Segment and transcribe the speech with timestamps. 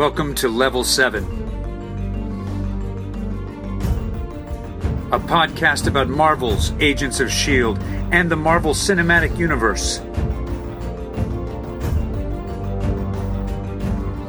[0.00, 1.22] Welcome to Level 7,
[5.12, 7.84] a podcast about Marvel's Agents of S.H.I.E.L.D.
[8.10, 9.98] and the Marvel Cinematic Universe.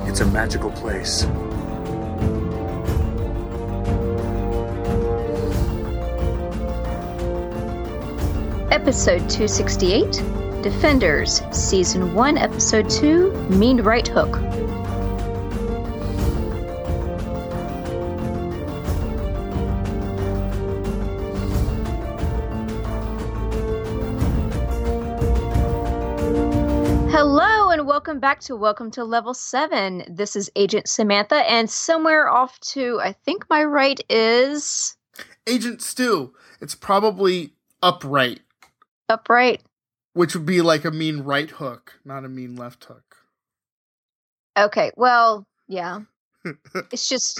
[0.09, 1.23] It's a magical place.
[8.73, 10.21] Episode 268
[10.63, 14.60] Defenders, Season 1, Episode 2 Mean Right Hook.
[28.41, 30.03] To Welcome to Level 7.
[30.09, 34.97] This is Agent Samantha, and somewhere off to, I think my right is.
[35.45, 36.33] Agent Stu.
[36.59, 38.39] It's probably upright,
[39.09, 39.61] Upright.
[40.13, 43.17] which would be like a mean right hook, not a mean left hook.
[44.57, 45.99] Okay, well, yeah.
[46.91, 47.39] it's just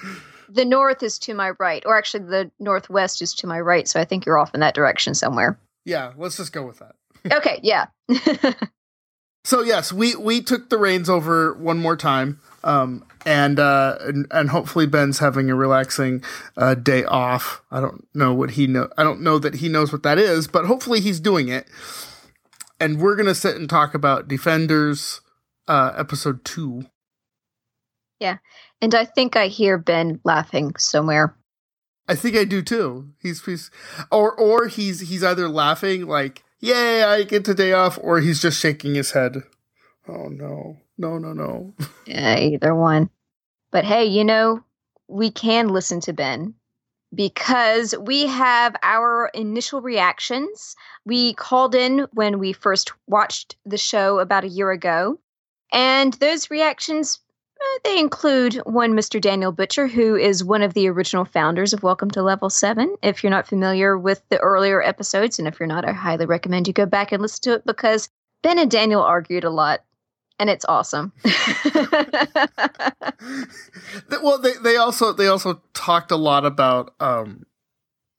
[0.50, 4.00] the north is to my right, or actually the northwest is to my right, so
[4.00, 5.58] I think you're off in that direction somewhere.
[5.84, 6.94] Yeah, let's just go with that.
[7.32, 7.86] Okay, yeah.
[9.44, 14.28] So yes, we we took the reins over one more time, um, and uh, and,
[14.30, 16.24] and hopefully Ben's having a relaxing
[16.56, 17.62] uh, day off.
[17.72, 18.90] I don't know what he know.
[18.98, 21.68] I don't know that he knows what that is, but hopefully he's doing it.
[22.80, 25.22] And we're gonna sit and talk about Defenders,
[25.68, 26.86] uh, episode two.
[28.20, 28.38] Yeah,
[28.80, 31.36] and I think I hear Ben laughing somewhere.
[32.08, 33.10] I think I do too.
[33.20, 33.72] He's he's
[34.12, 38.42] or or he's he's either laughing like yay I get the day off, or he's
[38.42, 39.44] just shaking his head.
[40.08, 41.74] Oh no, no, no, no.
[42.06, 43.10] Yeah, either one.
[43.72, 44.64] But hey, you know,
[45.08, 46.56] we can listen to Ben
[47.14, 50.76] because we have our initial reactions.
[51.06, 55.20] We called in when we first watched the show about a year ago,
[55.74, 57.20] and those reactions
[57.84, 59.20] they include one Mr.
[59.20, 62.96] Daniel Butcher, who is one of the original founders of Welcome to Level 7.
[63.02, 66.68] If you're not familiar with the earlier episodes, and if you're not, I highly recommend
[66.68, 68.10] you go back and listen to it because
[68.44, 69.82] Ben and Daniel argued a lot,
[70.40, 71.14] and it's awesome.
[74.22, 77.46] Well, they they also they also talked a lot about um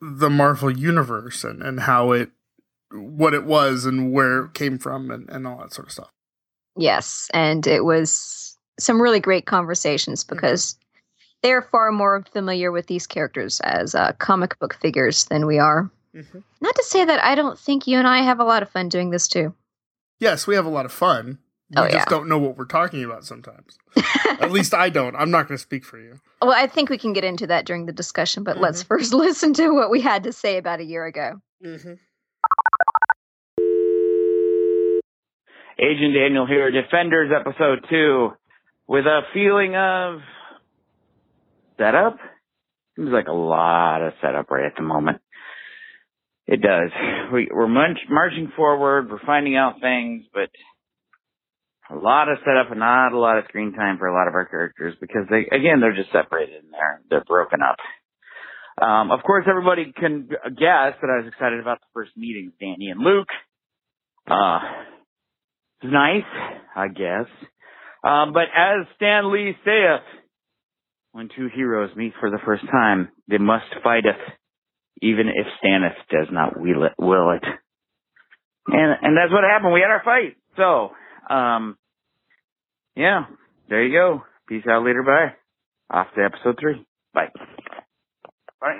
[0.01, 2.31] the Marvel universe and and how it
[2.93, 6.11] what it was and where it came from and and all that sort of stuff.
[6.77, 8.42] Yes, and it was
[8.79, 10.77] some really great conversations because
[11.43, 15.91] they're far more familiar with these characters as uh, comic book figures than we are.
[16.61, 18.89] Not to say that I don't think you and I have a lot of fun
[18.91, 19.55] doing this too.
[20.21, 21.39] Yes, we have a lot of fun.
[21.71, 22.05] We Oh, just yeah.
[22.11, 23.79] don't know what we're talking about sometimes.
[24.41, 25.17] At least I don't.
[25.17, 26.21] I'm not going to speak for you.
[26.43, 28.89] Well, I think we can get into that during the discussion, but let's Mm-hmm.
[28.89, 31.41] first listen to what we had to say about a year ago.
[31.65, 31.95] Mm-hmm.
[35.79, 38.33] Agent Daniel here, Defenders episode two,
[38.87, 40.21] with a feeling of
[41.79, 42.19] setup.
[42.97, 45.21] Seems like a lot of setup right at the moment.
[46.47, 46.91] It does.
[47.33, 49.11] We, we're munch, marching forward.
[49.11, 50.51] We're finding out things, but
[51.91, 54.35] a lot of setup and not a lot of screen time for a lot of
[54.35, 57.77] our characters because they, again, they're just separated and they're they're broken up.
[58.83, 62.89] Um, of course, everybody can guess that I was excited about the first meeting Danny
[62.89, 63.29] and Luke.
[64.27, 64.61] Uh,
[65.85, 66.25] nice,
[66.75, 67.27] I guess.
[68.03, 70.03] Um, but as Stan Lee saith,
[71.13, 74.21] when two heroes meet for the first time, they must fighteth,
[75.01, 76.93] even if Staneth does not will it.
[76.99, 77.45] Will it.
[78.67, 79.73] And and that's what happened.
[79.73, 80.37] We had our fight.
[80.57, 81.77] So, um,
[82.97, 83.27] yeah,
[83.69, 84.23] there you go.
[84.49, 85.03] Peace out later.
[85.03, 85.35] Bye.
[85.91, 86.87] Off to episode three.
[87.13, 87.29] Bye.
[88.61, 88.77] Bye.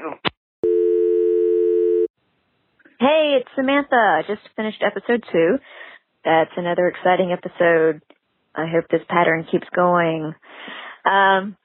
[2.99, 3.97] Hey, it's Samantha.
[3.97, 5.59] I just finished episode two.
[6.25, 8.01] That's another exciting episode.
[8.55, 10.35] I hope this pattern keeps going.
[11.05, 11.57] Um,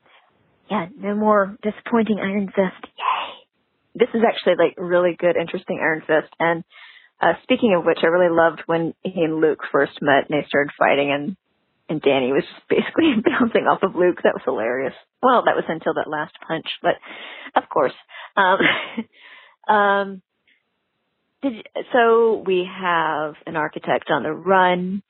[0.69, 2.91] yeah, no more disappointing Iron Fist.
[2.97, 3.33] Yay!
[3.95, 6.33] This is actually like really good, interesting Iron Fist.
[6.39, 6.63] And
[7.21, 10.47] uh, speaking of which, I really loved when he and Luke first met and they
[10.47, 11.37] started fighting, and
[11.89, 14.19] and Danny was basically bouncing off of Luke.
[14.23, 14.93] That was hilarious.
[15.21, 16.95] Well, that was until that last punch, but
[17.55, 17.93] of course.
[18.35, 18.59] Um,
[19.73, 20.21] um,
[21.41, 25.01] did, so we have an architect on the run,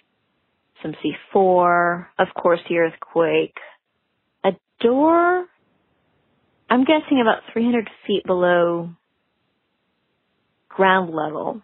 [0.81, 0.94] some
[1.33, 3.57] C4, of course the earthquake,
[4.44, 5.45] a door,
[6.69, 8.89] I'm guessing about 300 feet below
[10.69, 11.62] ground level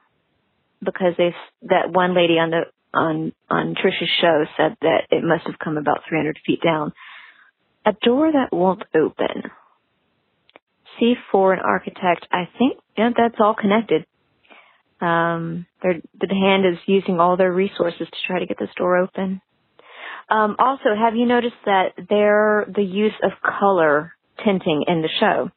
[0.84, 2.62] because they that one lady on the
[2.94, 6.94] on on Trisha's show said that it must have come about 300 feet down.
[7.86, 9.52] A door that won't open.
[11.00, 14.06] C4 and architect, I think yeah, that's all connected.
[15.04, 19.42] Um, the hand is using all their resources to try to get this door open.
[20.30, 24.14] Um, also, have you noticed that there the use of color
[24.46, 25.52] tinting in the show?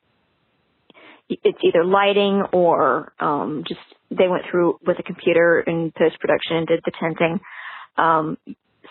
[1.29, 6.57] It's either lighting or um, just they went through with a computer in post production
[6.57, 7.41] and did the tinting.
[7.97, 8.39] Um,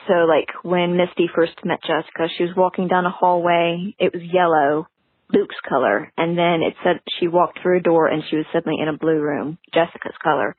[0.07, 3.95] so like when Misty first met Jessica, she was walking down a hallway.
[3.99, 4.87] It was yellow,
[5.33, 8.81] Luke's color, and then it said she walked through a door and she was suddenly
[8.81, 10.55] in a blue room, Jessica's color.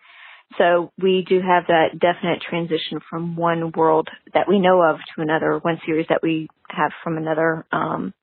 [0.59, 5.23] So we do have that definite transition from one world that we know of to
[5.23, 7.65] another, one series that we have from another.
[7.73, 8.15] Um,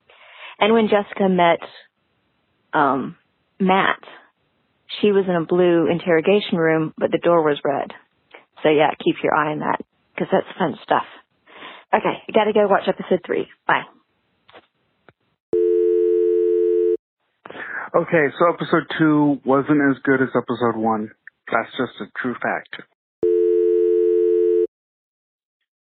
[0.58, 1.60] and when Jessica met
[2.72, 3.16] um,
[3.60, 4.00] Matt,
[5.00, 7.92] she was in a blue interrogation room, but the door was red.
[8.62, 9.80] So yeah, keep your eye on that
[10.14, 11.04] because that's fun stuff.
[11.92, 13.46] Okay, I gotta go watch episode three.
[13.66, 13.84] Bye.
[17.96, 21.12] Okay, so episode two wasn't as good as episode one.
[21.46, 22.82] That's just a true fact.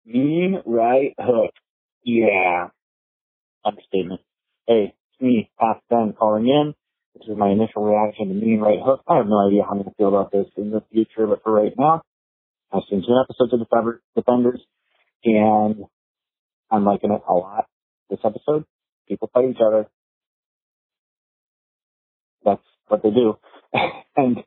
[0.06, 1.50] Mean right hook.
[2.04, 2.68] Yeah.
[3.64, 4.20] Understatement.
[4.68, 6.72] Hey, it's me, Past Ben, calling in.
[7.16, 9.02] This is my initial reaction to Mean Right Hook.
[9.08, 11.42] I have no idea how I'm going to feel about this in the future, but
[11.42, 12.02] for right now,
[12.72, 14.60] I've seen two episodes of the Defenders,
[15.24, 15.84] and
[16.70, 17.66] I'm liking it a lot.
[18.08, 18.66] This episode,
[19.08, 19.88] people fight each other.
[22.44, 23.38] That's what they do.
[24.16, 24.38] and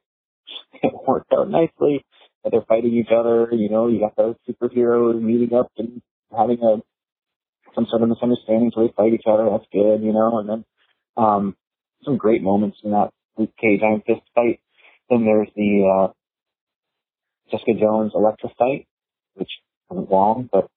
[0.73, 2.05] it worked out nicely
[2.43, 3.49] that they're fighting each other.
[3.51, 6.01] You know, you got those superheroes meeting up and
[6.35, 6.81] having a
[7.75, 9.47] some sort of misunderstanding, so they fight each other.
[9.49, 10.39] That's good, you know.
[10.39, 10.65] And then
[11.15, 11.55] um,
[12.03, 14.59] some great moments in that Luke Cage Iron Fist fight.
[15.09, 16.13] Then there's the uh,
[17.49, 18.87] Jessica Jones Elektra fight,
[19.35, 19.49] which
[19.89, 20.67] wasn't long, but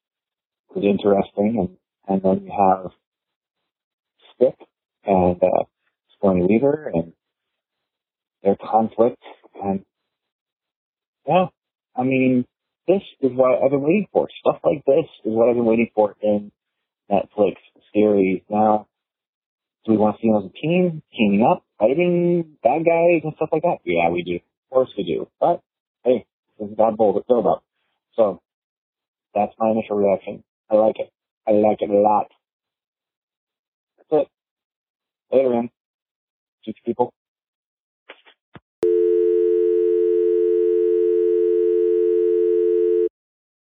[0.74, 1.58] was interesting.
[1.58, 1.76] And
[2.06, 2.92] and then you have
[4.34, 4.56] Stick
[5.04, 5.64] and uh,
[6.24, 7.12] Sigourney Weaver and
[8.42, 9.22] their conflict
[9.62, 9.84] and
[11.26, 11.46] yeah,
[11.96, 12.44] I mean,
[12.86, 14.28] this is what I've been waiting for.
[14.40, 16.52] Stuff like this is what I've been waiting for in
[17.10, 17.54] Netflix
[17.94, 18.42] series.
[18.50, 18.88] Now,
[19.86, 23.32] do we want to see them as a team, teaming up, fighting bad guys and
[23.36, 23.78] stuff like that?
[23.84, 24.34] Yeah, we do.
[24.36, 25.28] Of course we do.
[25.40, 25.62] But,
[26.04, 26.26] hey,
[26.58, 27.64] this is God build up.
[28.16, 28.42] So,
[29.34, 30.44] that's my initial reaction.
[30.70, 31.10] I like it.
[31.48, 32.30] I like it a lot.
[34.10, 34.28] That's it.
[35.34, 35.70] Later, man.
[36.64, 37.12] Teach people.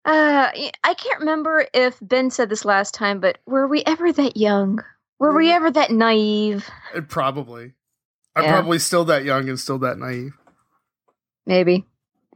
[0.06, 0.52] Uh,
[0.84, 4.84] I can't remember if Ben said this last time, but were we ever that young?
[5.18, 6.70] Were we ever that naive?
[6.94, 7.74] It uh, probably.
[8.36, 8.52] I'm Yeah.
[8.52, 10.38] probably still that young and still that naive.
[11.48, 11.86] Maybe.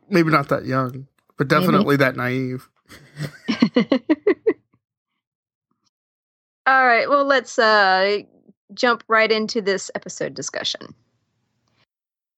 [0.10, 1.08] Maybe not that young,
[1.38, 2.68] but definitely that naive.
[6.66, 8.20] All right, well, let's uh,
[8.80, 10.96] jump right into this episode discussion.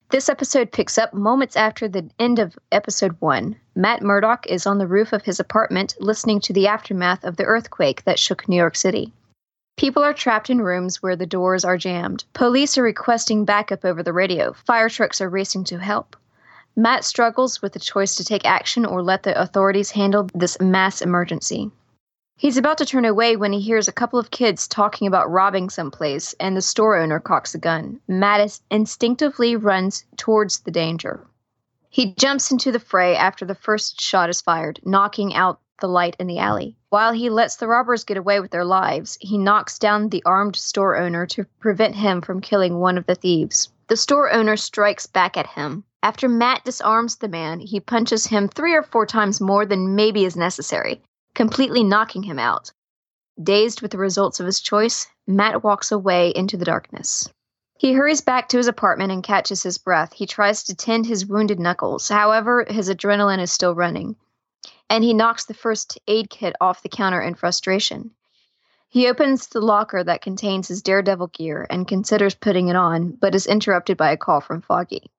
[0.09, 3.55] This episode picks up moments after the end of episode one.
[3.75, 7.45] Matt Murdock is on the roof of his apartment listening to the aftermath of the
[7.45, 9.13] earthquake that shook New York City.
[9.77, 12.25] People are trapped in rooms where the doors are jammed.
[12.33, 14.51] Police are requesting backup over the radio.
[14.51, 16.17] Fire trucks are racing to help.
[16.75, 21.01] Matt struggles with the choice to take action or let the authorities handle this mass
[21.01, 21.71] emergency.
[22.41, 25.69] He's about to turn away when he hears a couple of kids talking about robbing
[25.69, 27.99] someplace, and the store owner cocks a gun.
[28.09, 31.23] Mattis instinctively runs towards the danger.
[31.87, 36.15] He jumps into the fray after the first shot is fired, knocking out the light
[36.17, 36.75] in the alley.
[36.89, 40.55] While he lets the robbers get away with their lives, he knocks down the armed
[40.55, 43.69] store owner to prevent him from killing one of the thieves.
[43.87, 45.83] The store owner strikes back at him.
[46.01, 50.25] After Matt disarms the man, he punches him three or four times more than maybe
[50.25, 52.71] is necessary completely knocking him out.
[53.41, 57.27] Dazed with the results of his choice, Matt walks away into the darkness.
[57.77, 60.13] He hurries back to his apartment and catches his breath.
[60.13, 62.09] He tries to tend his wounded knuckles.
[62.09, 64.15] However, his adrenaline is still running,
[64.89, 68.11] and he knocks the first aid kit off the counter in frustration.
[68.87, 73.33] He opens the locker that contains his daredevil gear and considers putting it on, but
[73.33, 75.09] is interrupted by a call from Foggy.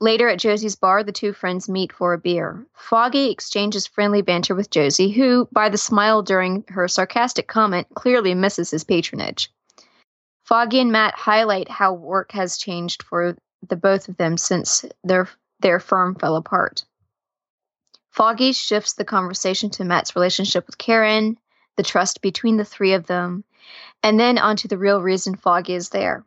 [0.00, 2.66] Later at Josie's bar, the two friends meet for a beer.
[2.74, 8.34] Foggy exchanges friendly banter with Josie, who, by the smile during her sarcastic comment, clearly
[8.34, 9.50] misses his patronage.
[10.44, 13.36] Foggy and Matt highlight how work has changed for
[13.68, 15.28] the both of them since their
[15.60, 16.84] their firm fell apart.
[18.10, 21.38] Foggy shifts the conversation to Matt's relationship with Karen,
[21.76, 23.44] the trust between the three of them,
[24.02, 26.24] and then onto the real reason Foggy is there.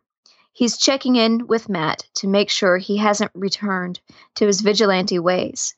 [0.58, 4.00] He's checking in with Matt to make sure he hasn't returned
[4.34, 5.76] to his vigilante ways.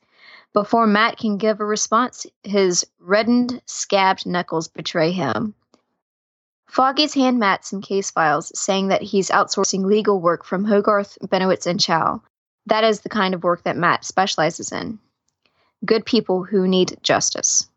[0.54, 5.54] Before Matt can give a response, his reddened, scabbed knuckles betray him.
[6.66, 11.68] Foggy's hand Matt some case files saying that he's outsourcing legal work from Hogarth, Benowitz,
[11.68, 12.22] and Chao.
[12.66, 14.98] That is the kind of work that Matt specializes in.
[15.84, 17.68] Good people who need justice.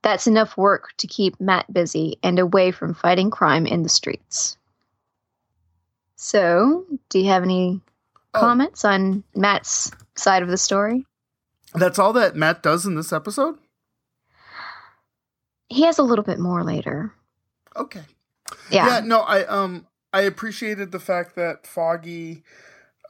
[0.00, 4.56] That's enough work to keep Matt busy and away from fighting crime in the streets.
[6.16, 7.80] So, do you have any
[8.34, 8.40] Oh.
[8.40, 11.06] comments on Matt's side of the story?
[11.74, 13.56] That's all that Matt does in this episode?
[15.68, 17.12] He has a little bit more later.
[17.74, 18.02] Okay.
[18.70, 18.86] Yeah.
[18.88, 22.42] Yeah, no, I um I appreciated the fact that Foggy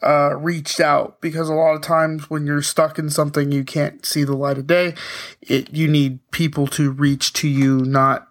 [0.03, 4.05] uh reached out because a lot of times when you're stuck in something you can't
[4.05, 4.95] see the light of day,
[5.43, 8.29] it you need people to reach to you, not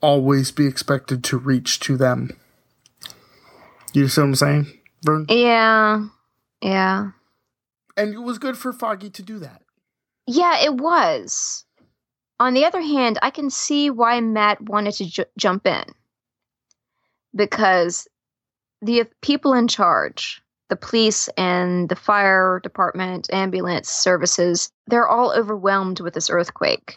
[0.00, 2.36] always be expected to reach to them.
[3.94, 5.26] You see what I'm saying, Vern?
[5.28, 6.06] Yeah.
[6.60, 7.10] Yeah.
[7.96, 9.62] And it was good for Foggy to do that.
[10.26, 11.64] Yeah, it was.
[12.40, 15.84] On the other hand, I can see why Matt wanted to ju- jump in.
[17.34, 18.08] Because
[18.80, 26.00] the people in charge, the police and the fire department, ambulance services, they're all overwhelmed
[26.00, 26.96] with this earthquake.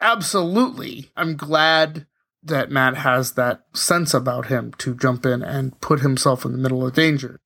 [0.00, 1.10] Absolutely.
[1.16, 2.06] I'm glad
[2.44, 6.58] that Matt has that sense about him to jump in and put himself in the
[6.58, 7.40] middle of danger.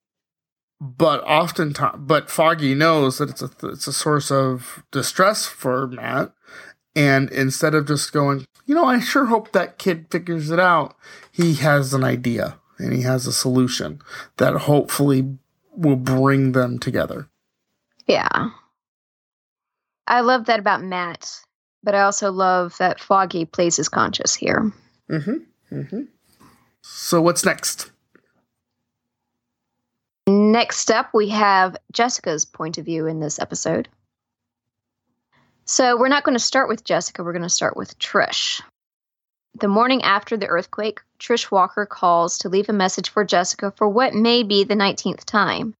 [0.81, 6.33] But oftentimes, but Foggy knows that it's a it's a source of distress for Matt,
[6.95, 10.95] and instead of just going, you know, I sure hope that kid figures it out,
[11.33, 14.01] he has an idea and he has a solution
[14.37, 15.39] that hopefully
[15.73, 17.29] will bring them together.
[18.07, 18.51] Yeah.
[20.07, 21.41] I love that about Matt,
[21.83, 24.73] but I also love that Foggy plays his conscious here.
[25.11, 25.77] Mm-hmm.
[25.77, 26.03] Mm-hmm.
[26.83, 27.91] So what's next?
[30.27, 33.89] Next up, we have Jessica's point of view in this episode.
[35.65, 38.63] So, we're not going to start with Jessica, we're going to start with Trish.
[39.59, 43.89] The morning after the earthquake, Trish Walker calls to leave a message for Jessica for
[43.89, 45.75] what may be the 19th time.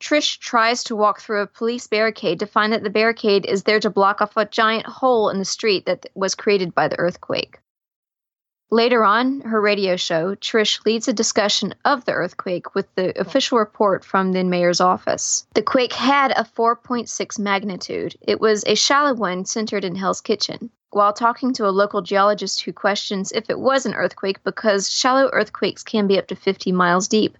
[0.00, 3.78] Trish tries to walk through a police barricade to find that the barricade is there
[3.80, 7.58] to block off a giant hole in the street that was created by the earthquake.
[8.72, 13.58] Later on, her radio show, Trish leads a discussion of the earthquake with the official
[13.58, 15.46] report from the mayor's office.
[15.52, 18.16] The quake had a 4.6 magnitude.
[18.22, 20.70] It was a shallow one centered in Hell's Kitchen.
[20.88, 25.28] While talking to a local geologist who questions if it was an earthquake because shallow
[25.34, 27.36] earthquakes can be up to 50 miles deep.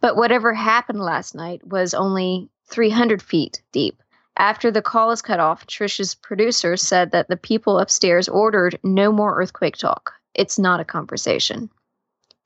[0.00, 4.02] But whatever happened last night was only 300 feet deep.
[4.36, 9.12] After the call is cut off, Trish's producer said that the people upstairs ordered no
[9.12, 10.14] more earthquake talk.
[10.34, 11.70] It's not a conversation.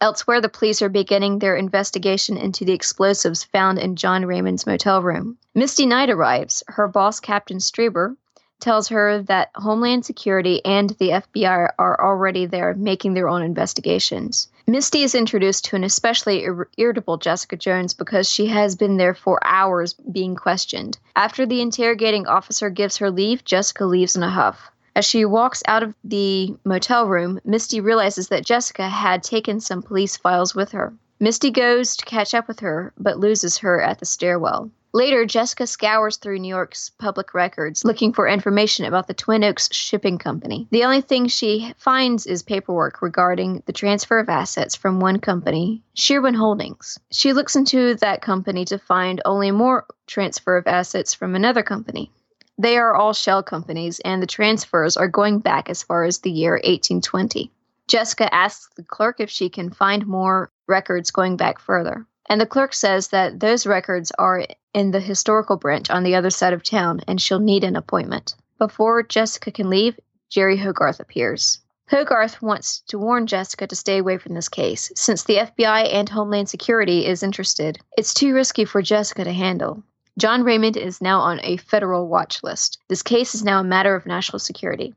[0.00, 5.00] Elsewhere, the police are beginning their investigation into the explosives found in John Raymond's motel
[5.00, 5.38] room.
[5.54, 6.62] Misty Knight arrives.
[6.68, 8.16] Her boss, Captain Straber,
[8.60, 14.48] tells her that Homeland Security and the FBI are already there making their own investigations.
[14.66, 19.14] Misty is introduced to an especially ir- irritable Jessica Jones because she has been there
[19.14, 20.98] for hours being questioned.
[21.14, 24.70] After the interrogating officer gives her leave, Jessica leaves in a huff.
[24.96, 29.82] As she walks out of the motel room, Misty realizes that Jessica had taken some
[29.82, 30.94] police files with her.
[31.20, 34.70] Misty goes to catch up with her, but loses her at the stairwell.
[34.94, 39.68] Later, Jessica scours through New York's public records looking for information about the Twin Oaks
[39.70, 40.66] Shipping Company.
[40.70, 45.82] The only thing she finds is paperwork regarding the transfer of assets from one company,
[45.94, 46.98] Shearwin Holdings.
[47.12, 52.10] She looks into that company to find only more transfer of assets from another company.
[52.58, 56.30] They are all shell companies, and the transfers are going back as far as the
[56.30, 57.50] year 1820.
[57.86, 62.06] Jessica asks the clerk if she can find more records going back further.
[62.28, 66.30] And the clerk says that those records are in the historical branch on the other
[66.30, 68.34] side of town, and she'll need an appointment.
[68.58, 69.98] Before Jessica can leave,
[70.30, 71.60] Jeri Hogarth appears.
[71.88, 76.08] Hogarth wants to warn Jessica to stay away from this case, since the FBI and
[76.08, 77.78] Homeland Security is interested.
[77.96, 79.84] It's too risky for Jessica to handle.
[80.18, 82.78] John Raymond is now on a federal watch list.
[82.88, 84.94] This case is now a matter of national security.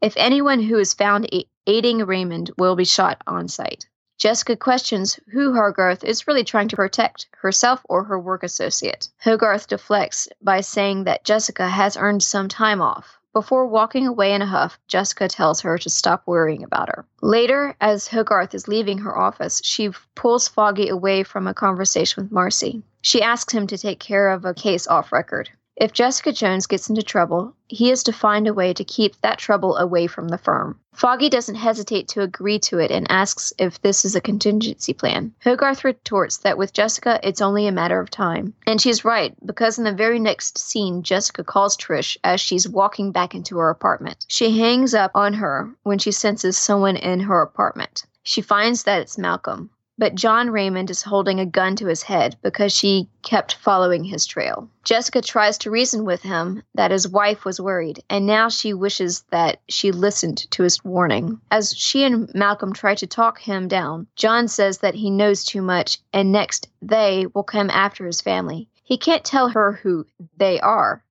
[0.00, 1.28] If anyone who is found
[1.66, 3.86] aiding Raymond will be shot on sight.
[4.18, 9.10] Jessica questions who Hogarth is really trying to protect, herself or her work associate.
[9.18, 13.18] Hogarth deflects by saying that Jessica has earned some time off.
[13.32, 17.06] Before walking away in a huff, Jessica tells her to stop worrying about her.
[17.22, 22.32] Later, as Hogarth is leaving her office, she pulls Foggy away from a conversation with
[22.32, 22.82] Marcy.
[23.00, 25.48] She asks him to take care of a case off record.
[25.76, 29.38] If Jessica Jones gets into trouble, he is to find a way to keep that
[29.38, 30.78] trouble away from the firm.
[30.92, 35.32] Foggy doesn't hesitate to agree to it and asks if this is a contingency plan.
[35.42, 38.52] Hogarth retorts that with Jessica, it's only a matter of time.
[38.66, 43.10] And she's right, because in the very next scene, Jessica calls Trish as she's walking
[43.10, 44.26] back into her apartment.
[44.28, 48.04] She hangs up on her when she senses someone in her apartment.
[48.22, 49.70] She finds that it's Malcolm.
[49.98, 54.26] But John Raymond is holding a gun to his head because she kept following his
[54.26, 54.68] trail.
[54.84, 59.24] Jessica tries to reason with him that his wife was worried, and now she wishes
[59.30, 61.40] that she listened to his warning.
[61.50, 65.62] As she and Malcolm try to talk him down, John says that he knows too
[65.62, 68.68] much, and next they will come after his family.
[68.82, 70.06] He can't tell her who
[70.36, 71.04] they are.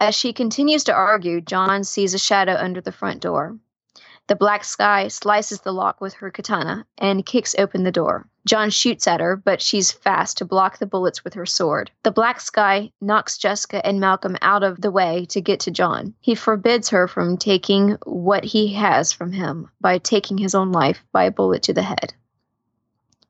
[0.00, 3.58] As she continues to argue, John sees a shadow under the front door.
[4.26, 8.26] The black sky slices the lock with her katana and kicks open the door.
[8.46, 11.90] John shoots at her, but she's fast to block the bullets with her sword.
[12.04, 16.14] The black sky knocks Jessica and Malcolm out of the way to get to John.
[16.20, 21.04] He forbids her from taking what he has from him by taking his own life
[21.12, 22.14] by a bullet to the head.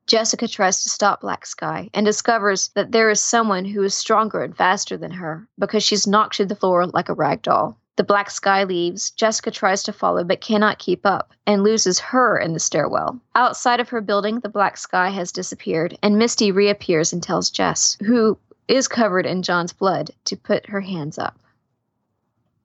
[0.07, 4.43] Jessica tries to stop Black Sky and discovers that there is someone who is stronger
[4.43, 7.81] and faster than her because she's knocked to the floor like a rag doll.
[7.97, 9.11] The black sky leaves.
[9.11, 13.21] Jessica tries to follow but cannot keep up and loses her in the stairwell.
[13.35, 17.97] Outside of her building, the black sky has disappeared, and Misty reappears and tells Jess,
[18.05, 18.37] who
[18.67, 21.39] is covered in John's blood, to put her hands up.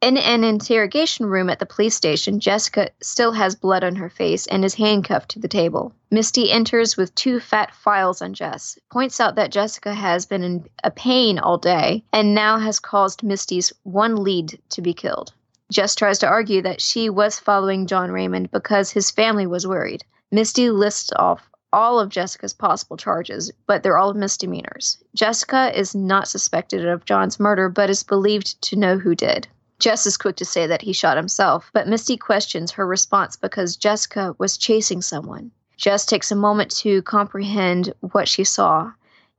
[0.01, 4.47] In an interrogation room at the police station, Jessica still has blood on her face
[4.47, 5.91] and is handcuffed to the table.
[6.09, 10.69] Misty enters with two fat files on Jess, points out that Jessica has been in
[10.85, 15.33] a pain all day and now has caused Misty's one lead to be killed.
[15.69, 20.05] Jess tries to argue that she was following John Raymond because his family was worried.
[20.31, 24.97] Misty lists off all of Jessica's possible charges, but they're all misdemeanors.
[25.13, 29.49] Jessica is not suspected of John's murder, but is believed to know who did.
[29.79, 33.77] Jess is quick to say that he shot himself, but Misty questions her response because
[33.77, 35.51] Jessica was chasing someone.
[35.77, 38.91] Jess takes a moment to comprehend what she saw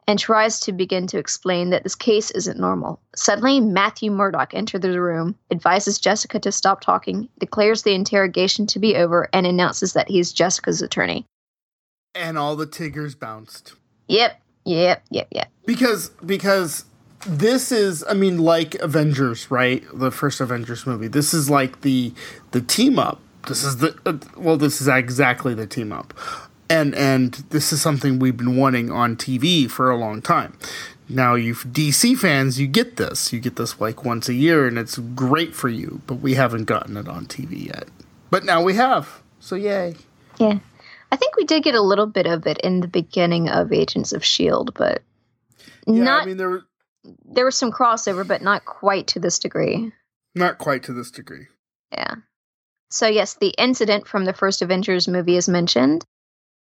[0.08, 2.98] and tries to begin to explain that this case isn't normal.
[3.14, 8.78] Suddenly, Matthew Murdock enters the room, advises Jessica to stop talking, declares the interrogation to
[8.78, 11.26] be over, and announces that he's Jessica's attorney.
[12.14, 13.74] And all the Tiggers bounced.
[14.08, 15.48] Yep, yep, yep, yep.
[15.64, 16.86] Because because
[17.26, 19.84] this is i mean like avengers right?
[19.92, 21.08] The first avengers movie.
[21.08, 22.12] This is like the
[22.52, 23.20] the team up.
[23.48, 26.14] This is the uh, well this is exactly the team up.
[26.68, 30.56] And and this is something we've been wanting on tv for a long time.
[31.08, 33.32] Now you dc fans you get this.
[33.32, 36.64] You get this like once a year and it's great for you but we haven't
[36.64, 37.88] gotten it on tv yet.
[38.30, 39.22] But now we have.
[39.40, 39.96] So yay.
[40.38, 40.58] Yeah.
[41.12, 44.12] I think we did get a little bit of it in the beginning of agents
[44.12, 45.02] of shield but
[45.86, 46.62] yeah, not I mean there
[47.24, 49.92] there was some crossover, but not quite to this degree.
[50.34, 51.46] Not quite to this degree.
[51.92, 52.16] Yeah.
[52.90, 56.04] So, yes, the incident from the first Avengers movie is mentioned.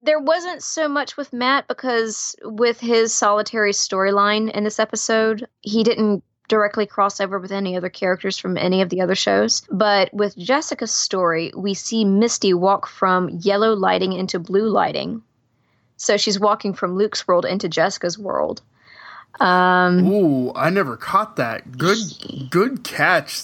[0.03, 5.83] There wasn't so much with Matt because, with his solitary storyline in this episode, he
[5.83, 9.63] didn't directly cross over with any other characters from any of the other shows.
[9.71, 15.23] But with Jessica's story, we see Misty walk from yellow lighting into blue lighting.
[15.97, 18.63] So she's walking from Luke's world into Jessica's world.
[19.41, 21.77] Um, Ooh, I never caught that.
[21.77, 21.99] Good,
[22.51, 23.43] good catch.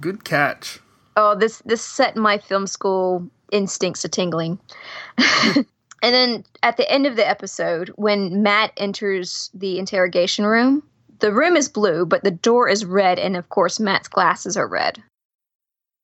[0.00, 0.80] Good catch.
[1.16, 4.58] Oh, this this set my film school instincts a tingling.
[5.18, 5.64] and
[6.02, 10.82] then at the end of the episode, when Matt enters the interrogation room,
[11.20, 14.68] the room is blue, but the door is red, and of course, Matt's glasses are
[14.68, 15.02] red.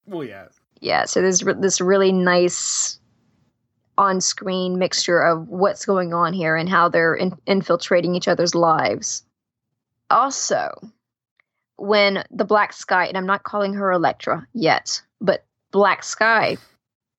[0.07, 0.47] Well, yeah.
[0.81, 2.99] Yeah, so there's re- this really nice
[3.99, 9.23] on-screen mixture of what's going on here and how they're in- infiltrating each other's lives.
[10.11, 10.71] Also,
[11.77, 16.57] when the Black Sky, and I'm not calling her Elektra yet, but Black Sky,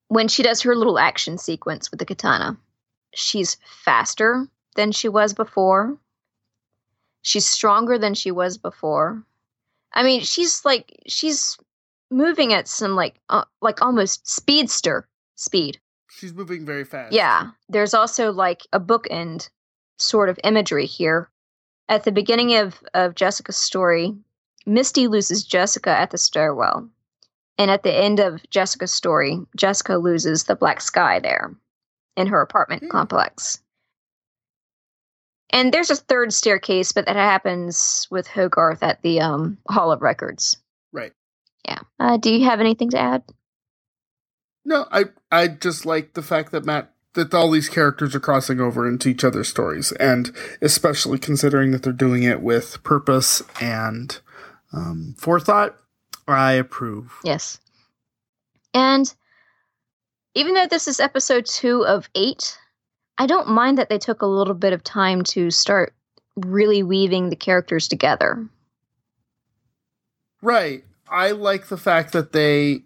[0.07, 2.57] when she does her little action sequence with the katana,
[3.13, 5.97] she's faster than she was before.
[7.21, 9.23] She's stronger than she was before.
[9.93, 11.57] I mean, she's like she's
[12.09, 15.79] moving at some like uh, like almost speedster speed.
[16.23, 17.11] She's moving very fast.
[17.11, 17.49] Yeah.
[17.67, 19.49] There's also like a bookend
[19.99, 21.29] sort of imagery here.
[21.89, 24.13] At the beginning of, of Jessica's story,
[24.65, 26.87] Misty loses Jessica at the stairwell.
[27.57, 31.53] And at the end of Jessica's story, Jessica loses the black sky there
[32.15, 32.89] in her apartment Hmm.
[32.89, 33.59] complex.
[35.49, 40.01] And there's a third staircase, but that happens with Hogarth at the um, Hall of
[40.01, 40.55] Records.
[40.93, 41.11] Right.
[41.65, 41.79] Yeah.
[41.99, 43.23] Uh, do you have anything to add?
[44.65, 48.59] No, I I just like the fact that Matt that all these characters are crossing
[48.59, 54.19] over into each other's stories, and especially considering that they're doing it with purpose and
[54.71, 55.77] um, forethought.
[56.27, 57.13] I approve.
[57.23, 57.59] Yes.
[58.73, 59.13] And
[60.35, 62.57] even though this is episode two of eight,
[63.17, 65.93] I don't mind that they took a little bit of time to start
[66.35, 68.47] really weaving the characters together.
[70.41, 70.83] Right.
[71.07, 72.83] I like the fact that they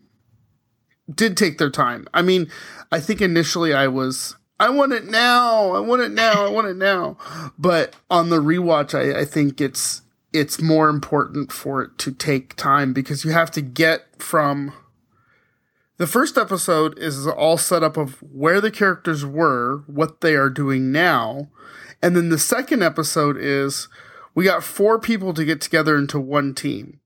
[1.14, 2.08] did take their time.
[2.14, 2.50] I mean,
[2.92, 5.74] I think initially I was I want it now.
[5.74, 6.46] I want it now.
[6.46, 7.18] I want it now.
[7.60, 10.02] But on the rewatch, I, I think it's
[10.34, 14.74] it's more important for it to take time because you have to get from
[15.98, 20.50] the first episode is all set up of where the characters were, what they are
[20.50, 21.50] doing now,
[22.04, 23.88] and then the second episode is
[24.36, 27.00] we got four people to get together into one team,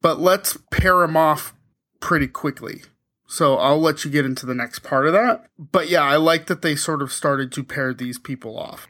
[0.00, 1.54] but let's pair them off
[1.98, 2.82] pretty quickly.
[3.26, 5.46] So I'll let you get into the next part of that.
[5.58, 8.88] But yeah, I like that they sort of started to pair these people off.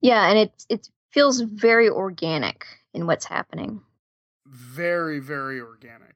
[0.00, 3.82] Yeah, and it it feels very organic in what's happening.
[4.46, 6.10] Very, very organic.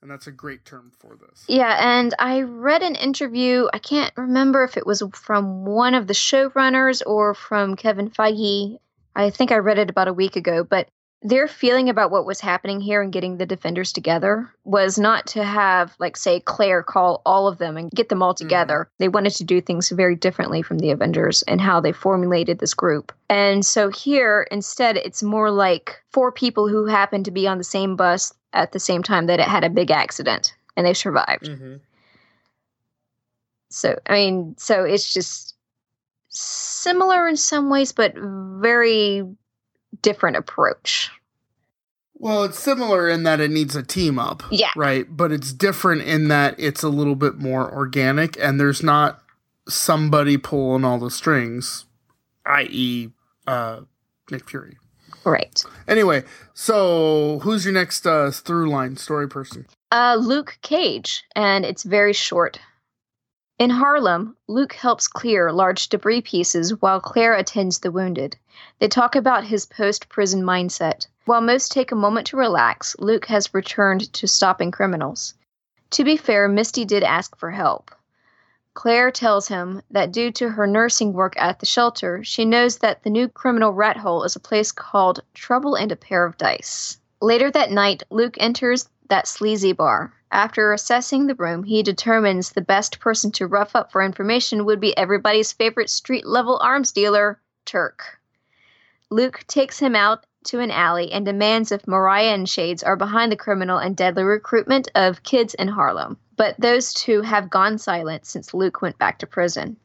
[0.00, 1.44] And that's a great term for this.
[1.48, 3.68] Yeah, and I read an interview.
[3.72, 8.78] I can't remember if it was from one of the showrunners or from Kevin Feige.
[9.16, 10.88] I think I read it about a week ago, but
[11.26, 15.42] their feeling about what was happening here and getting the defenders together was not to
[15.42, 18.94] have like say claire call all of them and get them all together mm-hmm.
[18.98, 22.74] they wanted to do things very differently from the avengers and how they formulated this
[22.74, 27.58] group and so here instead it's more like four people who happen to be on
[27.58, 30.94] the same bus at the same time that it had a big accident and they
[30.94, 31.76] survived mm-hmm.
[33.70, 35.56] so i mean so it's just
[36.28, 39.22] similar in some ways but very
[40.04, 41.10] different approach.
[42.14, 44.44] Well, it's similar in that it needs a team up.
[44.50, 44.70] Yeah.
[44.76, 45.04] Right.
[45.08, 49.20] But it's different in that it's a little bit more organic and there's not
[49.68, 51.86] somebody pulling all the strings,
[52.46, 53.08] i.e.,
[53.46, 53.80] uh,
[54.30, 54.76] Nick Fury.
[55.24, 55.62] Right.
[55.88, 59.66] Anyway, so who's your next uh, through line story person?
[59.90, 62.60] Uh, Luke Cage, and it's very short.
[63.56, 68.36] In Harlem, Luke helps clear large debris pieces while Claire attends the wounded.
[68.80, 71.06] They talk about his post prison mindset.
[71.24, 75.34] While most take a moment to relax, Luke has returned to stopping criminals.
[75.90, 77.92] To be fair, Misty did ask for help.
[78.74, 83.04] Claire tells him that due to her nursing work at the shelter, she knows that
[83.04, 86.98] the new criminal rat hole is a place called Trouble and a Pair of Dice.
[87.22, 90.12] Later that night, Luke enters that sleazy bar.
[90.34, 94.80] After assessing the room, he determines the best person to rough up for information would
[94.80, 98.18] be everybody's favorite street level arms dealer, Turk.
[99.10, 103.30] Luke takes him out to an alley and demands if Mariah and Shades are behind
[103.30, 106.16] the criminal and deadly recruitment of kids in Harlem.
[106.36, 109.76] But those two have gone silent since Luke went back to prison.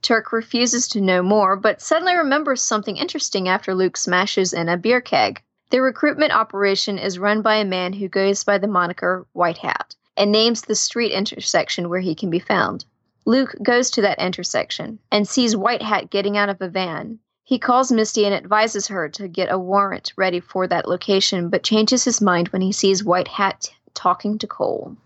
[0.00, 4.76] Turk refuses to know more, but suddenly remembers something interesting after Luke smashes in a
[4.76, 5.42] beer keg.
[5.70, 9.94] The recruitment operation is run by a man who goes by the moniker White Hat
[10.16, 12.84] and names the street intersection where he can be found.
[13.26, 17.18] Luke goes to that intersection and sees White Hat getting out of a van.
[17.44, 21.62] He calls Misty and advises her to get a warrant ready for that location, but
[21.62, 24.96] changes his mind when he sees White Hat talking to Cole.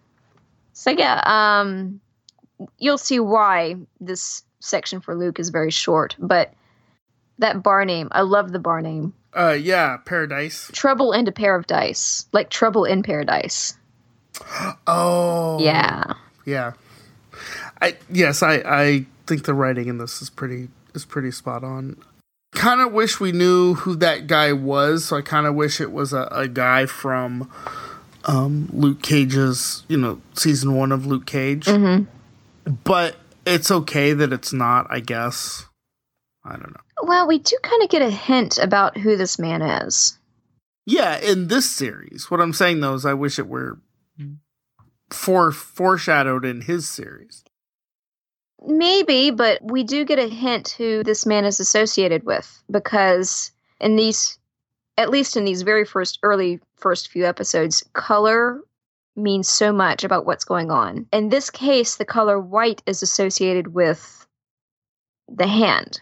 [0.72, 2.01] So yeah, um,
[2.79, 6.53] you'll see why this section for Luke is very short, but
[7.42, 9.14] that bar name, I love the bar name.
[9.35, 10.70] Uh, yeah, Paradise.
[10.72, 13.76] Trouble and a pair of dice, like Trouble in Paradise.
[14.87, 16.14] Oh, yeah,
[16.46, 16.72] yeah.
[17.81, 21.96] I yes, I I think the writing in this is pretty is pretty spot on.
[22.55, 25.07] Kind of wish we knew who that guy was.
[25.07, 27.50] So I kind of wish it was a, a guy from
[28.24, 31.66] um, Luke Cage's, you know, season one of Luke Cage.
[31.66, 32.05] Mm-hmm.
[32.85, 34.87] But it's okay that it's not.
[34.90, 35.66] I guess.
[36.44, 36.81] I don't know.
[37.02, 40.18] Well, we do kind of get a hint about who this man is.
[40.87, 42.31] Yeah, in this series.
[42.31, 43.78] What I'm saying though is I wish it were
[45.11, 47.44] fore foreshadowed in his series.
[48.64, 53.96] Maybe, but we do get a hint who this man is associated with because in
[53.96, 54.38] these
[54.98, 58.61] at least in these very first early first few episodes, color
[59.16, 61.07] means so much about what's going on.
[61.12, 64.26] In this case, the color white is associated with
[65.28, 66.00] the hand,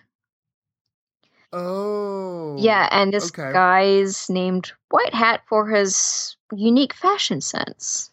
[1.52, 2.56] Oh.
[2.58, 3.52] Yeah, and this okay.
[3.52, 8.10] guy's named White Hat for his unique fashion sense,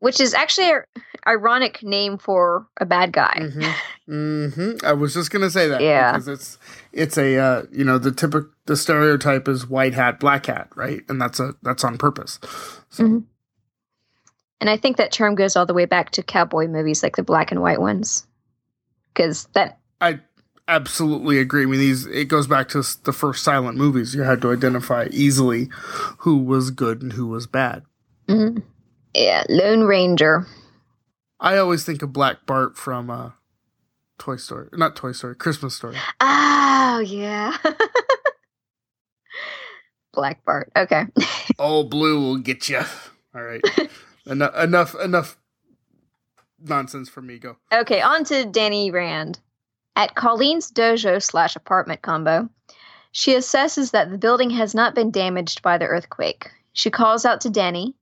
[0.00, 0.82] which is actually an
[1.26, 3.38] ironic name for a bad guy.
[3.38, 4.10] Mm-hmm.
[4.12, 4.86] mm-hmm.
[4.86, 5.80] I was just gonna say that.
[5.80, 6.58] Yeah, because it's
[6.92, 11.00] it's a uh, you know the typical the stereotype is white hat, black hat, right?
[11.08, 12.38] And that's a that's on purpose.
[12.90, 13.04] So.
[13.04, 13.18] Mm-hmm.
[14.60, 17.22] And I think that term goes all the way back to cowboy movies, like the
[17.22, 18.26] black and white ones,
[19.14, 20.20] because that I
[20.68, 21.62] absolutely agree.
[21.62, 24.14] I mean, these it goes back to the first silent movies.
[24.14, 25.68] You had to identify easily
[26.18, 27.82] who was good and who was bad.
[28.28, 28.58] Mm-hmm.
[29.14, 30.46] Yeah, Lone Ranger.
[31.40, 33.30] I always think of Black Bart from uh,
[34.18, 35.96] Toy Story, not Toy Story, Christmas Story.
[36.20, 37.56] Oh yeah,
[40.12, 40.70] Black Bart.
[40.76, 41.04] Okay.
[41.58, 42.82] Old Blue will get you.
[43.34, 43.62] All right.
[44.26, 45.38] enough, enough, enough
[46.60, 47.38] nonsense for me.
[47.38, 47.56] Go.
[47.72, 49.40] Okay, on to Danny Rand.
[49.98, 52.48] At Colleen's dojo slash apartment combo,
[53.10, 56.52] she assesses that the building has not been damaged by the earthquake.
[56.72, 57.96] She calls out to Danny,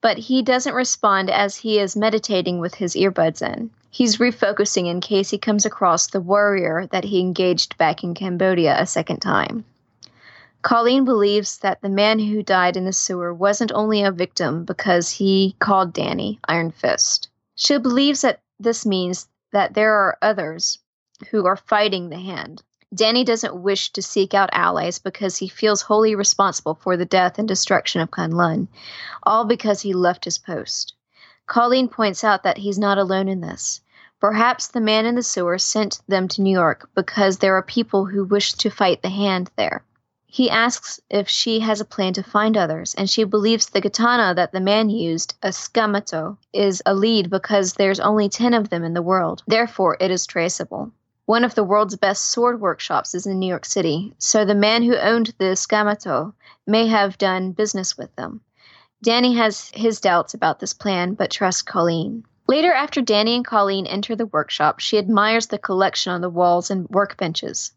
[0.00, 3.70] but he doesn't respond as he is meditating with his earbuds in.
[3.90, 8.80] He's refocusing in case he comes across the warrior that he engaged back in Cambodia
[8.80, 9.66] a second time.
[10.62, 15.10] Colleen believes that the man who died in the sewer wasn't only a victim because
[15.10, 17.28] he called Danny Iron Fist.
[17.56, 20.78] She believes that this means that there are others
[21.30, 22.62] who are fighting the hand.
[22.94, 27.38] Danny doesn't wish to seek out allies because he feels wholly responsible for the death
[27.38, 28.68] and destruction of Kunlun,
[29.22, 30.94] all because he left his post.
[31.46, 33.80] Colleen points out that he's not alone in this.
[34.20, 38.04] Perhaps the man in the sewer sent them to New York because there are people
[38.04, 39.84] who wish to fight the hand there.
[40.26, 44.34] He asks if she has a plan to find others, and she believes the katana
[44.34, 48.84] that the man used, a Tsukamoto, is a lead because there's only 10 of them
[48.84, 49.42] in the world.
[49.46, 50.92] Therefore, it is traceable.
[51.32, 54.82] One of the world's best sword workshops is in New York City, so the man
[54.82, 56.34] who owned the Tsukamoto
[56.66, 58.42] may have done business with them.
[59.02, 62.26] Danny has his doubts about this plan, but trusts Colleen.
[62.48, 66.70] Later, after Danny and Colleen enter the workshop, she admires the collection on the walls
[66.70, 67.70] and workbenches.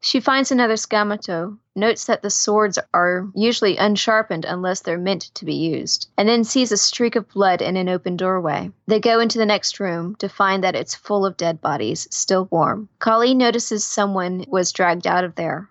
[0.00, 5.44] She finds another Tsukamoto, notes that the swords are usually unsharpened unless they're meant to
[5.44, 8.70] be used, and then sees a streak of blood in an open doorway.
[8.86, 12.46] They go into the next room to find that it's full of dead bodies, still
[12.50, 12.88] warm.
[12.98, 15.68] Colleen notices someone was dragged out of there.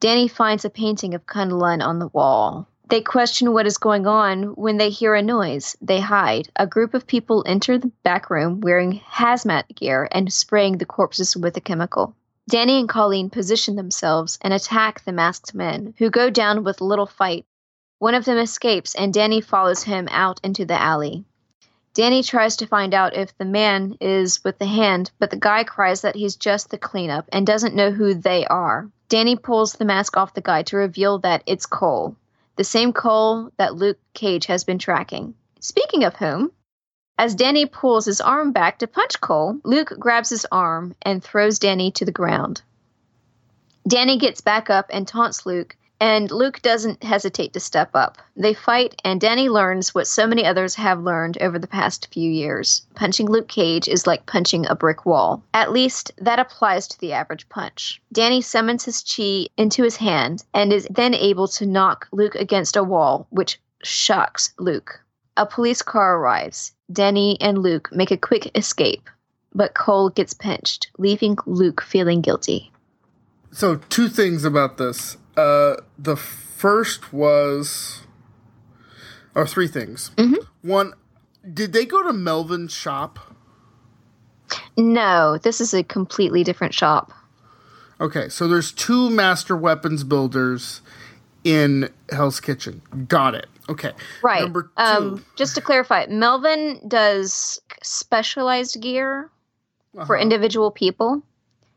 [0.00, 2.66] Danny finds a painting of Kunlun on the wall.
[2.88, 5.76] They question what is going on when they hear a noise.
[5.80, 6.48] They hide.
[6.56, 11.36] A group of people enter the back room wearing hazmat gear and spraying the corpses
[11.36, 12.16] with a chemical.
[12.48, 17.06] Danny and Colleen position themselves and attack the masked men, who go down with little
[17.06, 17.44] fight.
[17.98, 21.24] One of them escapes, and Danny follows him out into the alley.
[21.92, 25.64] Danny tries to find out if the man is with the hand, but the guy
[25.64, 28.88] cries that he's just the cleanup and doesn't know who they are.
[29.08, 32.16] Danny pulls the mask off the guy to reveal that it's Cole,
[32.56, 35.34] the same Cole that Luke Cage has been tracking.
[35.58, 36.52] Speaking of whom,
[37.20, 41.58] as Danny pulls his arm back to punch Cole, Luke grabs his arm and throws
[41.58, 42.62] Danny to the ground.
[43.86, 48.16] Danny gets back up and taunts Luke, and Luke doesn't hesitate to step up.
[48.36, 52.30] They fight, and Danny learns what so many others have learned over the past few
[52.30, 52.86] years.
[52.94, 55.42] Punching Luke Cage is like punching a brick wall.
[55.52, 58.00] At least that applies to the average punch.
[58.14, 62.76] Danny summons his chi into his hand and is then able to knock Luke against
[62.76, 65.02] a wall, which shocks Luke.
[65.36, 66.72] A police car arrives.
[66.92, 69.08] Danny and Luke make a quick escape,
[69.54, 72.72] but Cole gets pinched, leaving Luke feeling guilty.
[73.52, 75.16] So, two things about this.
[75.36, 78.02] Uh, the first was,
[79.34, 80.10] or three things.
[80.16, 80.46] Mhm.
[80.62, 80.94] One,
[81.52, 83.18] did they go to Melvin's shop?
[84.76, 87.12] No, this is a completely different shop.
[88.00, 90.80] Okay, so there's two master weapons builders
[91.44, 92.82] in Hell's Kitchen.
[93.08, 93.46] Got it.
[93.70, 93.92] Okay.
[94.22, 94.42] Right.
[94.42, 94.68] Number two.
[94.76, 99.30] Um, just to clarify, Melvin does specialized gear
[100.06, 100.22] for Uh-huh.
[100.22, 101.22] individual people.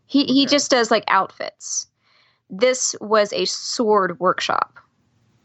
[0.06, 1.88] He he just does like outfits.
[2.50, 4.80] This was a sword workshop.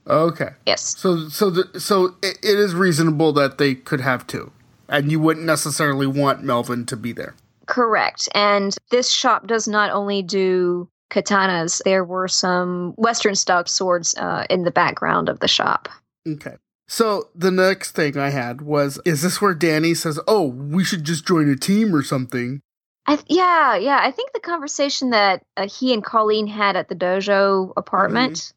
[0.07, 0.51] Okay.
[0.67, 0.97] Yes.
[0.99, 4.51] So so the, so it, it is reasonable that they could have two,
[4.89, 7.35] and you wouldn't necessarily want Melvin to be there.
[7.67, 8.29] Correct.
[8.35, 14.45] And this shop does not only do katanas, there were some Western style swords uh,
[14.51, 15.89] in the background of the shop.
[16.35, 16.57] Okay.
[16.87, 21.05] So the next thing I had was, is this where Danny says, "Oh, we should
[21.05, 22.61] just join a team or something"?
[23.07, 23.99] I th- yeah, yeah.
[24.03, 28.53] I think the conversation that uh, he and Colleen had at the dojo apartment.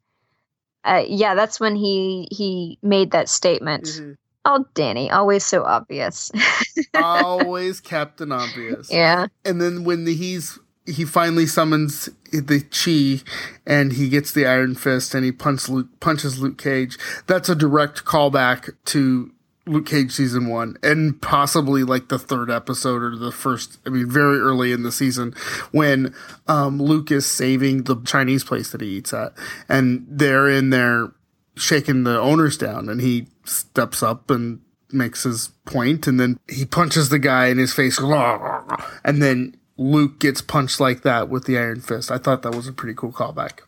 [0.83, 3.85] Uh, yeah, that's when he he made that statement.
[3.85, 4.15] Mhm.
[4.43, 6.31] Oh, Danny, always so obvious.
[6.95, 8.91] Always Captain Obvious.
[8.91, 10.57] yeah, And then when the, he's
[10.91, 13.23] he finally summons the chi
[13.65, 16.97] and he gets the iron fist and he punches Luke, punches Luke Cage.
[17.27, 19.31] That's a direct callback to
[19.67, 23.77] Luke Cage season one and possibly like the third episode or the first.
[23.85, 25.33] I mean, very early in the season
[25.71, 26.13] when
[26.47, 29.33] um, Luke is saving the Chinese place that he eats at,
[29.69, 31.11] and they're in there
[31.55, 36.65] shaking the owners down, and he steps up and makes his point, and then he
[36.65, 41.57] punches the guy in his face, and then Luke gets punched like that with the
[41.57, 42.11] iron fist.
[42.11, 43.59] I thought that was a pretty cool callback.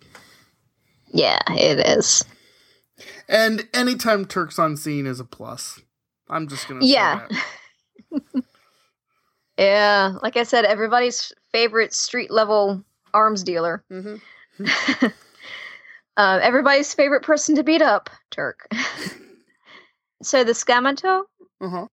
[1.11, 2.23] yeah, it is.
[3.27, 5.79] And anytime Turk's on scene is a plus.
[6.29, 7.27] I'm just gonna say Yeah.
[8.11, 8.23] that.
[9.57, 13.83] Yeah, like I said, everybody's favorite street level arms dealer.
[13.91, 14.19] Mhm.
[16.17, 18.67] uh, everybody's favorite person to beat up, Turk.
[20.23, 21.23] so the Tsukamoto,
[21.61, 21.85] Uh-huh.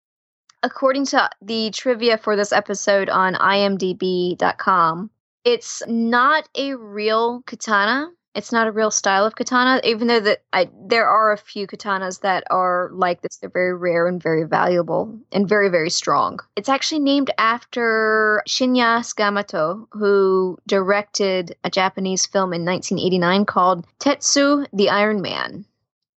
[0.63, 5.11] According to the trivia for this episode on imdb.com,
[5.45, 8.11] It's not a real katana.
[8.35, 11.67] It's not a real style of katana, even though that I there are a few
[11.67, 13.37] katanas that are like this.
[13.37, 16.41] They're very rare and very valuable and very very strong.
[16.57, 24.67] It's actually named after Shinya Tsukamoto, who directed a Japanese film in 1989 called Tetsuo
[24.73, 25.65] the Iron Man.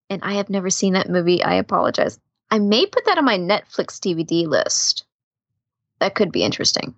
[0.08, 1.42] And I have never seen that movie.
[1.42, 2.18] I apologize.
[2.50, 5.04] I may put that on my Netflix DVD list.
[6.00, 6.94] That could be interesting.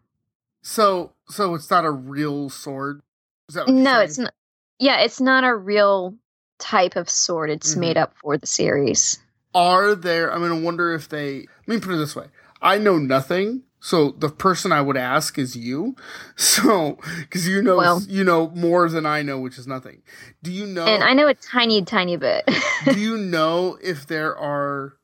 [0.62, 3.02] So, so it's not a real sword.
[3.48, 4.32] Is that what No, it's not.
[4.78, 6.14] Yeah, it's not a real
[6.58, 7.50] type of sword.
[7.50, 7.78] It's Mhm.
[7.78, 9.18] made up for the series.
[9.54, 10.32] Are there?
[10.32, 11.46] I mean, I wonder if they.
[11.66, 12.26] Let me put it this way:
[12.62, 15.96] I know nothing, so the person I would ask is you.
[16.36, 20.02] So, because you know, Well- you know more than I know, which is nothing.
[20.42, 20.86] Do you know?
[20.86, 22.48] And I know a tiny, tiny bit.
[22.84, 24.94] do you know if there are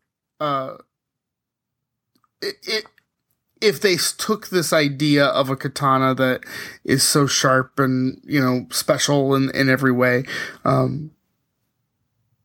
[0.40, 0.76] uh
[2.40, 2.84] it, it
[3.60, 6.44] if they took this idea of a katana that
[6.84, 10.24] is so sharp and you know special in, in every way
[10.64, 11.10] um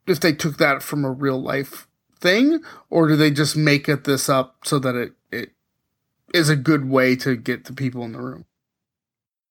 [0.07, 1.87] if they took that from a real life
[2.19, 5.51] thing or do they just make it this up so that it it
[6.33, 8.45] is a good way to get the people in the room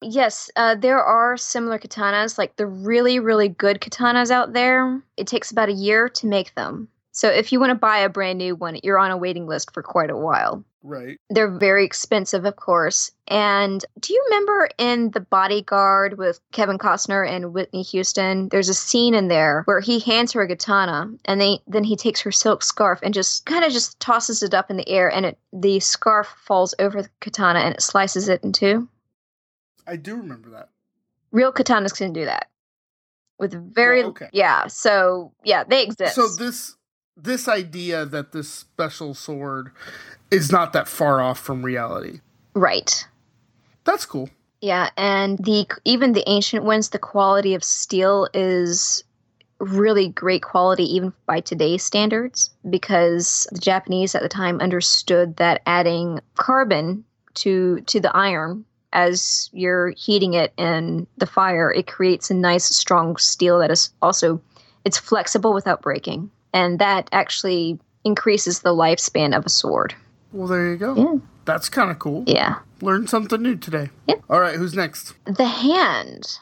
[0.02, 5.02] yes, uh, there are similar katanas, like the really, really good katanas out there.
[5.16, 6.88] It takes about a year to make them.
[7.12, 9.72] So if you want to buy a brand new one, you're on a waiting list
[9.72, 10.64] for quite a while.
[10.83, 13.12] right They're very expensive, of course.
[13.29, 18.48] And do you remember in The Bodyguard with Kevin Costner and Whitney Houston?
[18.48, 21.96] There's a scene in there where he hands her a katana, and they, then he
[21.96, 25.11] takes her silk scarf and just kind of just tosses it up in the air,
[25.11, 28.88] and it the scarf falls over the katana and it slices it in two.
[29.87, 30.70] i do remember that
[31.31, 32.48] Real katanas can do that
[33.38, 34.29] with very okay.
[34.33, 34.66] yeah.
[34.68, 36.14] So yeah, they exist.
[36.14, 36.77] So this
[37.22, 39.70] this idea that this special sword
[40.30, 42.20] is not that far off from reality.
[42.54, 43.06] right.
[43.85, 44.30] That's cool.
[44.61, 49.02] Yeah, and the even the ancient ones, the quality of steel is
[49.58, 55.62] really great quality even by today's standards because the Japanese at the time understood that
[55.66, 57.04] adding carbon
[57.35, 62.64] to to the iron as you're heating it in the fire, it creates a nice
[62.64, 64.40] strong steel that is also
[64.85, 66.30] it's flexible without breaking.
[66.52, 69.94] And that actually increases the lifespan of a sword.
[70.32, 70.94] Well, there you go.
[70.96, 71.14] Yeah.
[71.44, 72.24] That's kind of cool.
[72.26, 72.58] Yeah.
[72.80, 73.90] Learned something new today.
[74.06, 74.16] Yeah.
[74.30, 75.14] All right, who's next?
[75.24, 76.38] The Hand.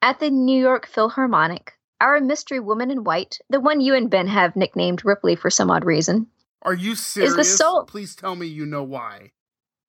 [0.00, 4.26] At the New York Philharmonic, our mystery woman in white, the one you and Ben
[4.26, 6.26] have nicknamed Ripley for some odd reason.
[6.62, 7.30] Are you serious?
[7.32, 9.30] Is the soul- Please tell me you know why.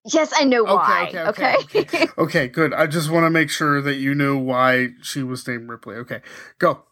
[0.05, 1.07] Yes, I know Okay, why.
[1.29, 2.07] okay, okay, okay.
[2.17, 2.73] Okay, good.
[2.73, 5.95] I just want to make sure that you knew why she was named Ripley.
[5.95, 6.21] Okay,
[6.59, 6.83] go.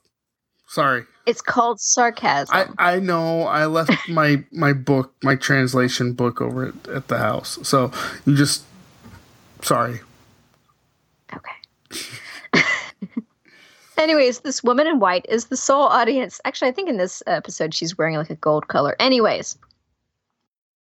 [0.72, 1.04] Sorry.
[1.26, 2.76] it's called sarcasm.
[2.80, 7.18] I, I know I left my my book, my translation book over at, at the
[7.18, 7.60] house.
[7.64, 7.92] So
[8.26, 8.64] you just
[9.62, 10.00] sorry.
[11.34, 12.64] Okay.
[13.98, 16.40] Anyways, this woman in white is the sole audience.
[16.46, 18.96] Actually, I think in this episode she's wearing like a gold color.
[18.98, 19.58] Anyways,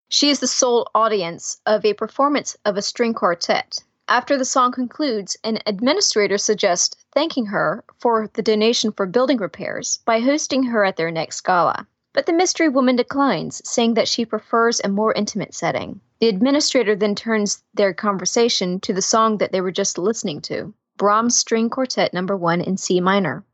[0.08, 3.84] she is the sole audience of a performance of a string quartet.
[4.08, 10.00] After the song concludes, an administrator suggests thanking her for the donation for building repairs
[10.06, 11.88] by hosting her at their next gala.
[12.14, 16.02] But the mystery woman declines, saying that she prefers a more intimate setting.
[16.20, 20.74] The administrator then turns their conversation to the song that they were just listening to
[20.98, 23.46] Brahms String Quartet Number 1 in C minor.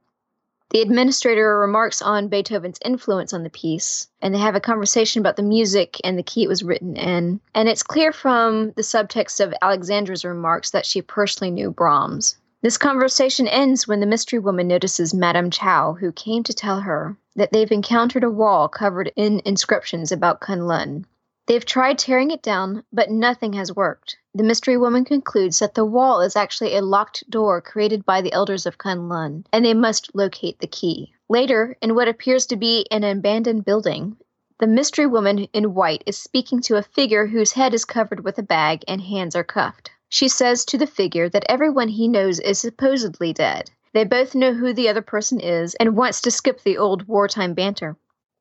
[0.71, 5.38] The administrator remarks on Beethoven's influence on the piece, and they have a conversation about
[5.38, 7.39] the music and the key it was written in.
[7.56, 12.36] And it's clear from the subtext of Alexandra's remarks that she personally knew Brahms.
[12.62, 17.15] This conversation ends when the mystery woman notices Madame Chow, who came to tell her
[17.36, 21.06] that they've encountered a wall covered in inscriptions about Kunlun.
[21.47, 24.17] They've tried tearing it down, but nothing has worked.
[24.36, 28.33] The mystery woman concludes that the wall is actually a locked door created by the
[28.33, 31.13] elders of Kunlun, and they must locate the key.
[31.29, 34.17] Later, in what appears to be an abandoned building,
[34.60, 38.38] the mystery woman in white is speaking to a figure whose head is covered with
[38.38, 39.89] a bag and hands are cuffed.
[40.10, 43.71] She says to the figure that everyone he knows is supposedly dead.
[43.93, 47.54] They both know who the other person is and wants to skip the old wartime
[47.54, 47.95] banter.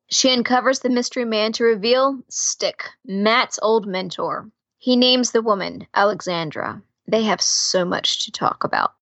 [0.09, 4.49] She uncovers the mystery man to reveal Stick, Matt's old mentor.
[4.77, 6.81] He names the woman Alexandra.
[7.07, 8.93] They have so much to talk about.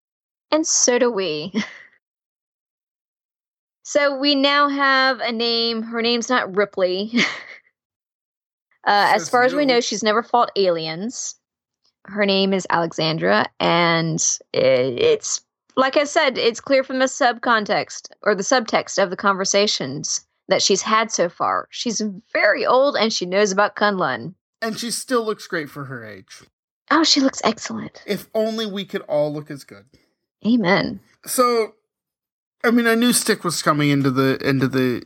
[0.51, 1.53] And so do we.
[3.83, 5.83] so we now have a name.
[5.83, 7.11] Her name's not Ripley.
[8.87, 11.35] uh, as far as we know, she's never fought aliens.
[12.05, 15.41] Her name is Alexandra, and it's
[15.75, 20.61] like I said, it's clear from the subcontext or the subtext of the conversations that
[20.61, 21.67] she's had so far.
[21.71, 24.35] She's very old and she knows about Kunlun.
[24.61, 26.43] And she still looks great for her age.
[26.91, 28.03] Oh, she looks excellent.
[28.05, 29.85] If only we could all look as good.
[30.45, 30.99] Amen.
[31.25, 31.73] So,
[32.63, 35.03] I mean, I knew Stick was coming into the into the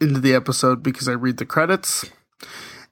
[0.00, 2.08] into the episode because I read the credits,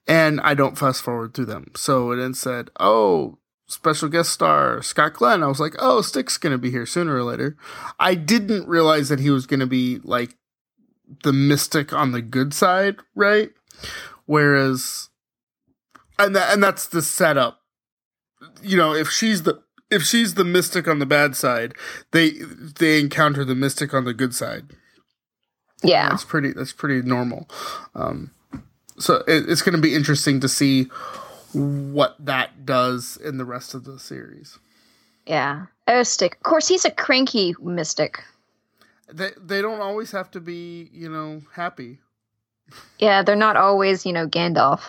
[0.07, 1.71] and I don't fast forward through them.
[1.75, 6.37] So it then said, "Oh, special guest star Scott Glenn." I was like, "Oh, Stick's
[6.37, 7.55] gonna be here sooner or later."
[7.97, 10.35] I didn't realize that he was gonna be like
[11.23, 13.51] the mystic on the good side, right?
[14.25, 15.09] Whereas,
[16.19, 17.61] and that and that's the setup.
[18.61, 21.73] You know, if she's the if she's the mystic on the bad side,
[22.11, 24.71] they they encounter the mystic on the good side.
[25.83, 26.09] Yeah.
[26.09, 26.53] That's pretty.
[26.53, 27.47] That's pretty normal.
[27.95, 28.31] Um,
[28.99, 30.85] so it, it's going to be interesting to see
[31.53, 34.57] what that does in the rest of the series.
[35.25, 35.67] Yeah.
[35.87, 36.35] Oh, Stick.
[36.35, 38.23] Of course, he's a cranky mystic.
[39.11, 41.99] They they don't always have to be you know happy.
[42.99, 44.81] Yeah, they're not always, you know, Gandalf.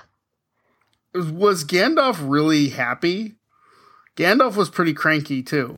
[1.14, 3.36] Was, Gandalf really happy?
[4.16, 5.76] Gandalf was pretty cranky too.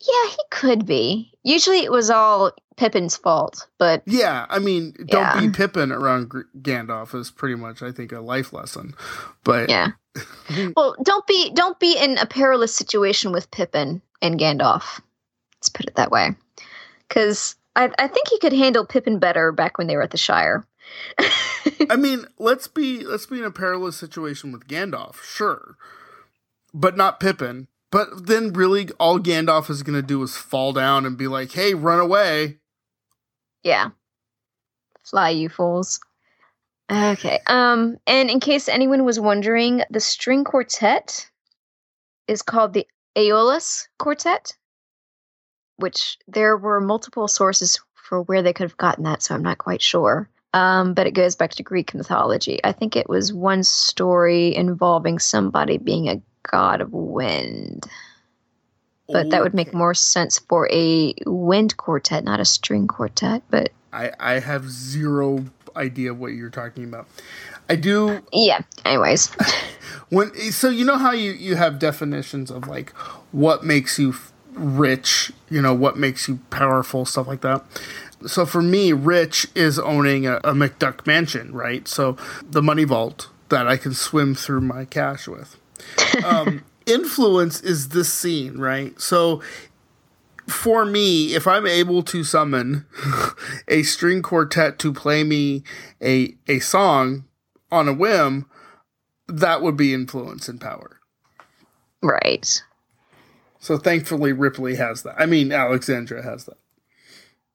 [0.00, 1.32] Yeah, he could be.
[1.42, 5.40] Usually it was all Pippin's fault, but Yeah, I mean, don't Yeah.
[5.40, 8.94] be Pippin around Gr- Gandalf is pretty much, I think, a life lesson.
[9.44, 9.88] But yeah.
[10.76, 15.00] well, don't be don't be in a perilous situation with Pippin and Gandalf.
[15.58, 16.34] Let's put it that way.
[17.08, 20.18] Cuz I, I think he could handle Pippin better back when they were at the
[20.18, 20.66] Shire.
[21.90, 25.76] I mean, let's be let's be in a perilous situation with Gandalf, sure,
[26.72, 27.68] but not Pippin.
[27.90, 31.52] But then, really, all Gandalf is going to do is fall down and be like,
[31.52, 32.58] "Hey, run away!"
[33.62, 33.90] Yeah.
[35.04, 36.00] Fly, you fools.
[36.90, 37.38] Okay.
[37.46, 41.30] Um, and in case anyone was wondering, the string quartet
[42.26, 42.86] is called the
[43.16, 44.54] Aeolus Quartet,
[45.76, 49.58] which there were multiple sources for where they could have gotten that, so I'm not
[49.58, 50.28] quite sure.
[50.52, 52.60] Um, but it goes back to Greek mythology.
[52.62, 57.86] I think it was one story involving somebody being a god of wind.
[59.08, 63.42] But that would make more sense for a wind quartet, not a string quartet.
[63.50, 65.44] But I I have zero
[65.76, 67.06] idea what you're talking about.
[67.68, 69.34] I do yeah, anyways.
[70.08, 72.90] when so you know how you you have definitions of like
[73.32, 77.64] what makes you f- rich you know what makes you powerful stuff like that
[78.26, 83.28] so for me rich is owning a, a mcduck mansion right so the money vault
[83.48, 85.56] that i can swim through my cash with
[86.24, 89.42] um, influence is this scene right so
[90.48, 92.86] for me, if I'm able to summon
[93.68, 95.62] a string quartet to play me
[96.02, 97.24] a a song
[97.70, 98.46] on a whim,
[99.26, 101.00] that would be influence and power.
[102.02, 102.62] right.
[103.64, 105.14] So thankfully, Ripley has that.
[105.18, 106.58] I mean, Alexandra has that,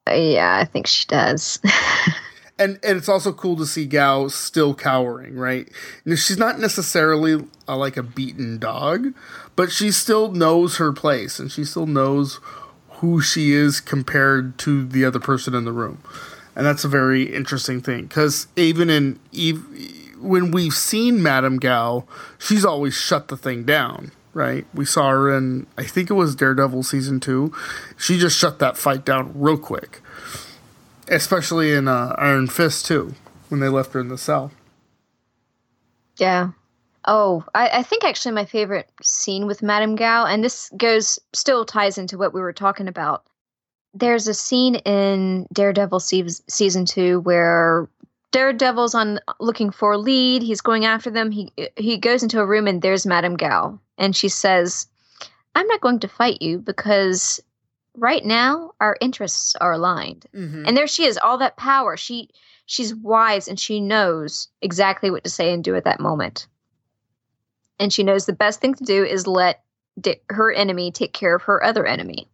[0.07, 1.59] Yeah, I think she does.
[2.57, 5.35] and and it's also cool to see Gao still cowering.
[5.35, 5.69] Right,
[6.05, 9.13] Now, she's not necessarily uh like a beaten dog,
[9.55, 12.39] but she still knows her place, and she still knows
[13.01, 16.01] who she is compared to the other person in the room,
[16.55, 19.19] and that's a very interesting thing because even in
[20.19, 22.05] when we've seen Madame Gao,
[22.39, 24.11] she's always shut the thing down.
[24.39, 27.53] Right, we saw her in I think it was Daredevil season two.
[27.97, 29.99] She just shut that fight down real quick,
[31.09, 33.15] especially in uh, Iron Fist too,
[33.49, 34.53] when they left her in the cell.
[36.17, 36.51] yeah.
[37.03, 41.65] Oh, I, I think actually my favorite scene with Madame Gao, and this goes still
[41.65, 43.25] ties into what we were talking about.
[43.93, 47.89] There's a scene in Daredevil seas- season two where
[48.31, 50.43] Daredevil's on looking for a lead.
[50.43, 51.31] He's going after them.
[51.31, 54.87] He he goes into a room and there's Madame Gao, and she says,
[55.53, 57.39] "I'm not going to fight you because
[57.95, 60.65] right now our interests are aligned." Mm-hmm.
[60.65, 61.95] And there she is, all that power.
[61.97, 62.29] She
[62.65, 66.47] she's wise and she knows exactly what to say and do at that moment.
[67.79, 69.63] And she knows the best thing to do is let
[69.99, 72.27] di- her enemy take care of her other enemy.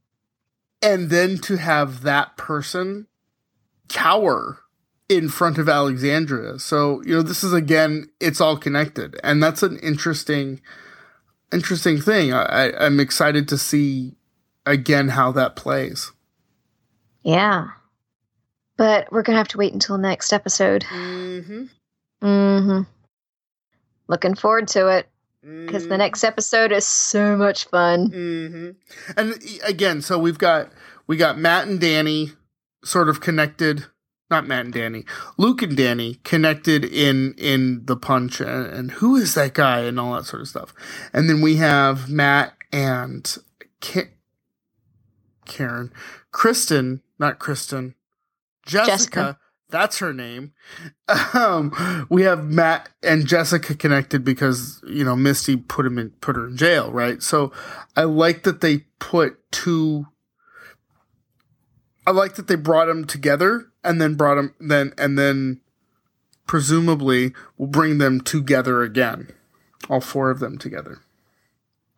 [0.82, 3.08] and then to have that person
[3.90, 4.60] cower
[5.10, 6.60] in front of Alexandria.
[6.60, 9.20] So, you know, this is again, it's all connected.
[9.24, 10.62] And that's an interesting,
[11.52, 12.34] interesting thing.
[12.34, 14.16] I, I, I'm excited to see
[14.66, 16.12] again how that plays.
[17.24, 17.68] Yeah.
[18.78, 20.84] But we're going to have to wait until next episode.
[20.84, 21.66] Mm-hmm.
[22.22, 22.82] Mm-hmm.
[24.08, 25.08] Looking forward to it
[25.42, 28.10] because the next episode is so much fun.
[28.10, 28.70] Mm-hmm.
[29.18, 30.72] And again, so we've got
[31.08, 32.32] we got Matt and Danny
[32.84, 33.86] sort of connected.
[34.30, 35.06] Not Matt and Danny,
[35.38, 40.00] Luke and Danny connected in in the punch, and, and who is that guy, and
[40.00, 40.74] all that sort of stuff.
[41.14, 43.38] And then we have Matt and
[43.82, 44.12] Ka-
[45.46, 45.92] Karen,
[46.32, 47.94] Kristen, not Kristen,
[48.66, 49.40] Jessica, Jessica.
[49.70, 50.54] That's her name.
[51.34, 56.36] Um, we have Matt and Jessica connected because you know Misty put him in, put
[56.36, 57.22] her in jail, right?
[57.22, 57.52] So
[57.96, 60.08] I like that they put two.
[62.08, 65.62] I like that they brought them together and then brought them then and then
[66.46, 69.30] presumably will bring them together again,
[69.90, 71.00] all four of them together.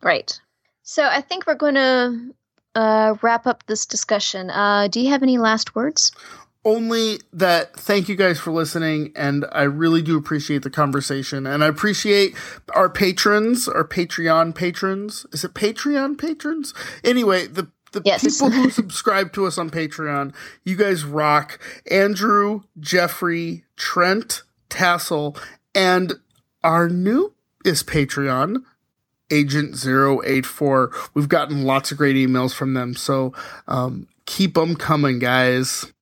[0.02, 0.40] Right.
[0.82, 2.34] So I think we're going to
[2.74, 4.50] uh, wrap up this discussion.
[4.50, 6.12] Uh, do you have any last words?
[6.64, 11.62] only that thank you guys for listening and i really do appreciate the conversation and
[11.62, 12.34] i appreciate
[12.74, 18.22] our patrons our patreon patrons is it patreon patrons anyway the the Yes.
[18.22, 20.34] people who subscribe to us on patreon
[20.64, 21.58] you guys rock
[21.90, 25.36] andrew jeffrey trent tassel
[25.74, 26.14] and
[26.62, 27.32] our new
[27.64, 28.62] is patreon
[29.30, 33.32] agent 084 we've gotten lots of great emails from them so
[33.66, 35.92] um, keep them coming guys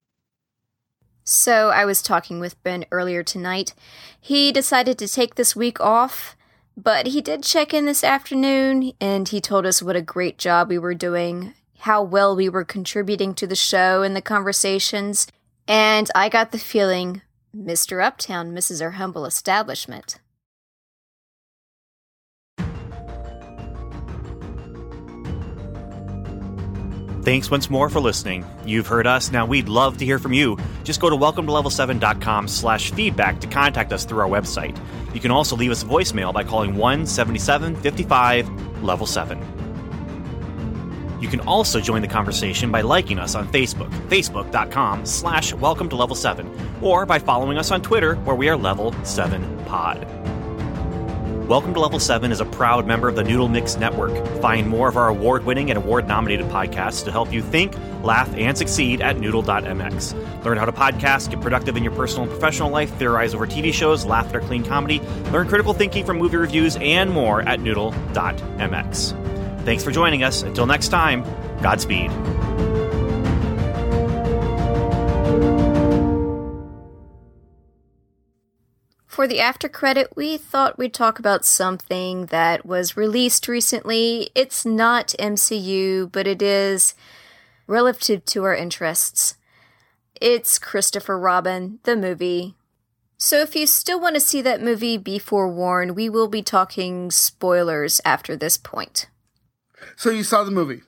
[1.23, 3.73] So I was talking with Ben earlier tonight.
[4.19, 6.37] He decided to take this week off,
[6.77, 10.69] but he did check in this afternoon and he told us what a great job
[10.69, 15.27] we were doing, how well we were contributing to the show and the conversations,
[15.67, 17.21] and I got the feeling
[17.55, 18.03] Mr.
[18.03, 20.19] Uptown misses our humble establishment.
[27.27, 28.45] Thanks once more for listening.
[28.65, 29.33] You've heard us.
[29.33, 30.57] Now we'd love to hear from you.
[30.85, 34.79] Just go to welcome to level7.com slash feedback to contact us through our website.
[35.13, 39.56] You can also leave us a voicemail by calling 17755 level 7.
[41.19, 45.95] You can also join the conversation by liking us on Facebook, facebook.com slash welcome to
[45.95, 46.49] level 7,
[46.81, 50.05] or by following us on Twitter where we are level 7 pod.
[51.47, 54.11] Welcome to Level 7 is a proud member of the Noodle Mix Network.
[54.41, 58.29] Find more of our award winning and award nominated podcasts to help you think, laugh,
[58.35, 60.43] and succeed at noodle.mx.
[60.43, 63.73] Learn how to podcast, get productive in your personal and professional life, theorize over TV
[63.73, 64.99] shows, laugh at our clean comedy,
[65.31, 69.36] learn critical thinking from movie reviews, and more at noodle.mx.
[69.67, 70.43] Thanks for joining us.
[70.43, 71.25] Until next time,
[71.61, 72.09] Godspeed.
[79.05, 84.29] For the after credit, we thought we'd talk about something that was released recently.
[84.33, 86.95] It's not MCU, but it is
[87.67, 89.35] relative to our interests.
[90.21, 92.55] It's Christopher Robin, the movie.
[93.17, 97.11] So if you still want to see that movie, be forewarned, we will be talking
[97.11, 99.07] spoilers after this point.
[99.95, 100.81] So you saw the movie.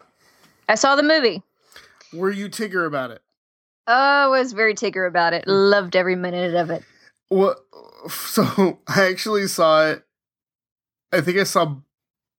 [0.67, 1.43] I saw the movie.
[2.13, 3.21] Were you Tigger about it?
[3.87, 5.47] Oh, I was very Tigger about it.
[5.47, 6.83] Loved every minute of it.
[7.29, 7.59] What?
[8.09, 10.05] So I actually saw it.
[11.11, 11.75] I think I saw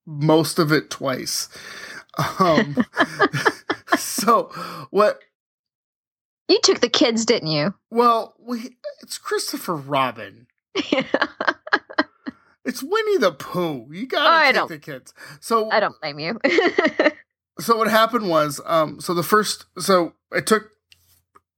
[0.07, 1.51] most of it twice.
[2.39, 2.83] Um,
[3.99, 4.45] so
[4.89, 5.21] what?
[6.49, 7.75] You took the kids, didn't you?
[7.91, 10.47] Well, we, it's Christopher Robin.
[12.65, 13.87] It's Winnie the Pooh.
[13.91, 15.15] You gotta I take don't- the kids.
[15.41, 16.39] So I don't blame you.
[17.61, 20.71] so what happened was um so the first so I took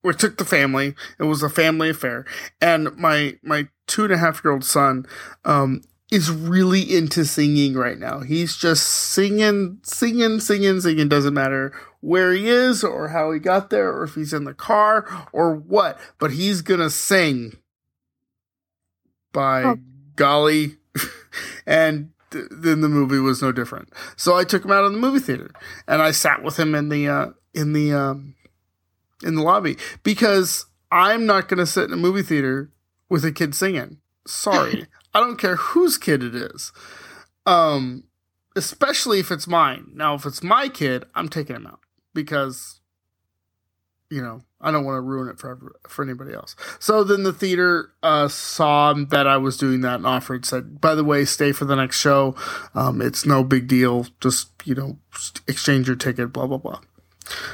[0.05, 2.25] we took the family it was a family affair
[2.61, 5.07] and my my two and a half year old son
[5.45, 5.81] um
[6.11, 12.33] is really into singing right now he's just singing singing singing singing doesn't matter where
[12.33, 16.01] he is or how he got there or if he's in the car or what
[16.19, 17.57] but he's gonna sing
[19.33, 19.79] by Oh.
[20.17, 20.79] golly
[21.67, 23.93] and th- then the movie was no different.
[24.17, 25.51] So i took him out of the movie theater
[25.87, 28.35] and i sat with him in the uh in the um
[29.23, 32.71] in the lobby because i'm not going to sit in a movie theater
[33.09, 33.99] with a kid singing.
[34.27, 34.87] Sorry.
[35.15, 36.73] I don't care whose kid it is.
[37.47, 38.05] Um
[38.55, 39.93] especially if it's mine.
[39.95, 41.81] Now if it's my kid i'm taking him out
[42.15, 42.81] because
[44.11, 46.57] you know i don't want to ruin it for for anybody else.
[46.79, 50.95] So then the theater uh saw that i was doing that and offered said by
[50.95, 52.35] the way stay for the next show.
[52.75, 54.07] Um it's no big deal.
[54.21, 54.99] Just you know
[55.47, 56.81] exchange your ticket blah blah blah.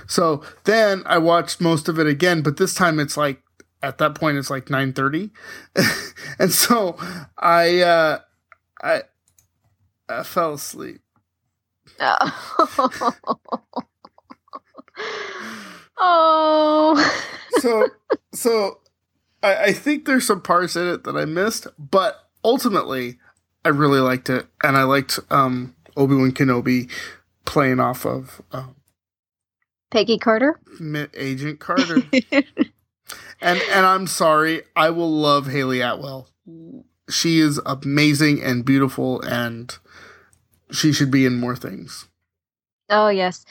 [0.06, 3.42] So then i watched most of it again but this time it's like
[3.82, 5.30] at that point it's like 9:30
[6.38, 6.96] and so
[7.36, 8.18] i uh
[8.82, 9.02] i
[10.08, 11.00] i fell asleep.
[12.00, 13.84] Oh.
[15.98, 17.22] oh.
[17.58, 17.88] so
[18.32, 18.80] so
[19.42, 23.18] I, I think there's some parts in it that I missed, but ultimately
[23.64, 26.90] I really liked it, and I liked um, Obi Wan Kenobi
[27.44, 28.68] playing off of uh,
[29.90, 30.60] Peggy Carter?
[31.14, 32.02] Agent Carter,
[33.40, 36.28] and and I'm sorry, I will love Hayley Atwell.
[37.10, 39.76] She is amazing and beautiful, and
[40.70, 42.06] she should be in more things.
[42.90, 43.44] Oh yes.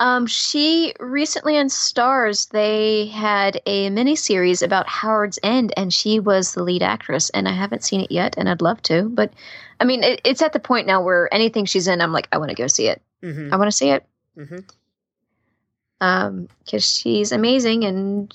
[0.00, 6.52] Um, she recently on Starz they had a miniseries about Howard's End, and she was
[6.52, 7.30] the lead actress.
[7.30, 9.08] And I haven't seen it yet, and I'd love to.
[9.08, 9.32] But
[9.80, 12.38] I mean, it, it's at the point now where anything she's in, I'm like, I
[12.38, 13.00] want to go see it.
[13.22, 13.54] Mm-hmm.
[13.54, 14.04] I want to see it.
[14.36, 14.58] Mm-hmm.
[16.00, 18.34] Um, because she's amazing, and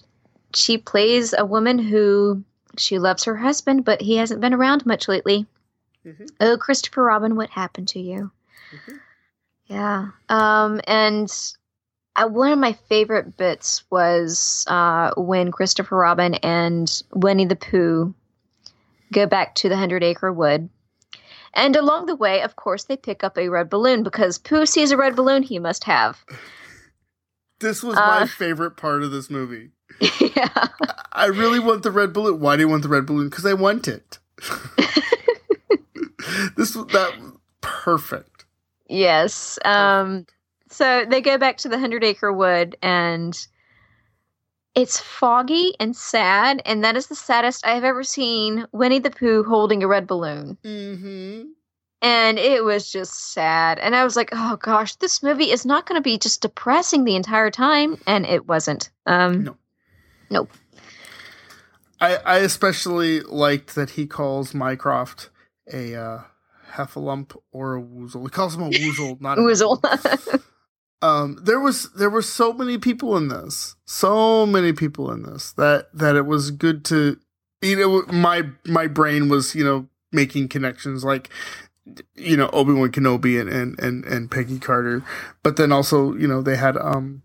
[0.55, 2.43] she plays a woman who
[2.77, 5.45] she loves her husband, but he hasn't been around much lately.
[6.05, 6.25] Mm-hmm.
[6.39, 8.31] Oh, Christopher Robin, what happened to you?
[8.73, 8.99] Mhm.
[9.69, 10.07] Yeah.
[10.29, 11.31] Um, and
[12.15, 18.13] uh, one of my favorite bits was uh, when Christopher Robin and Winnie the Pooh
[19.13, 20.69] go back to the Hundred Acre Wood.
[21.53, 24.91] And along the way, of course, they pick up a red balloon because Pooh sees
[24.91, 26.23] a red balloon he must have.
[27.61, 28.25] This was my Uh.
[28.37, 29.71] favorite part of this movie.
[29.99, 30.67] yeah.
[31.11, 32.39] I really want the red balloon.
[32.39, 33.27] Why do you want the red balloon?
[33.27, 34.17] Because I want it.
[36.55, 37.13] this was that
[37.59, 38.38] perfect.
[38.89, 39.57] Yes.
[39.63, 40.25] Um,
[40.69, 43.37] so they go back to the Hundred Acre Wood, and
[44.75, 49.11] it's foggy and sad, and that is the saddest I have ever seen Winnie the
[49.11, 50.57] Pooh holding a red balloon.
[50.63, 51.49] Mm-hmm.
[52.01, 53.77] And it was just sad.
[53.79, 57.03] And I was like, oh gosh, this movie is not going to be just depressing
[57.03, 57.97] the entire time.
[58.07, 58.89] And it wasn't.
[59.05, 59.57] Um, No.
[60.29, 60.51] Nope.
[61.99, 65.29] I, I especially liked that he calls Mycroft
[65.73, 66.21] a uh,
[66.69, 68.23] heffalump or a woozle.
[68.23, 70.43] He calls him a woozle, not a Woozle.
[71.01, 75.53] um there was there were so many people in this so many people in this
[75.53, 77.17] that that it was good to
[77.61, 81.29] you know my my brain was you know making connections like
[82.15, 85.03] you know obi-wan kenobi and and and, and peggy carter
[85.41, 87.21] but then also you know they had um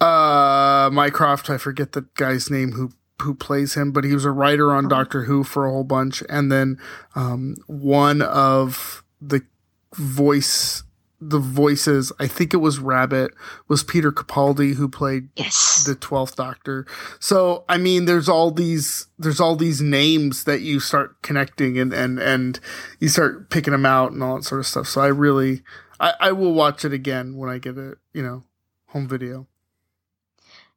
[0.00, 2.90] uh mycroft i forget the guy's name who
[3.22, 6.22] who plays him but he was a writer on doctor who for a whole bunch
[6.28, 6.78] and then
[7.14, 9.42] um one of the
[9.94, 10.82] voice
[11.18, 13.32] the voices i think it was rabbit
[13.68, 15.84] was peter capaldi who played yes.
[15.86, 16.86] the 12th doctor
[17.18, 21.94] so i mean there's all these there's all these names that you start connecting and
[21.94, 22.60] and and
[23.00, 25.62] you start picking them out and all that sort of stuff so i really
[25.98, 28.44] i i will watch it again when i get it you know
[28.88, 29.46] home video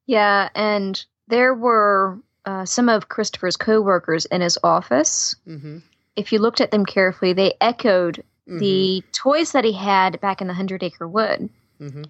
[0.09, 0.49] yeah.
[0.55, 2.17] And there were
[2.49, 5.35] uh, some of Christopher's co-workers in his office.
[5.47, 5.77] mm-hmm.
[6.15, 10.47] If you looked at them carefully, they echoed the toys that he had back in
[10.47, 11.49] the Hundred Acre Wood.
[11.79, 12.03] mm-hmm.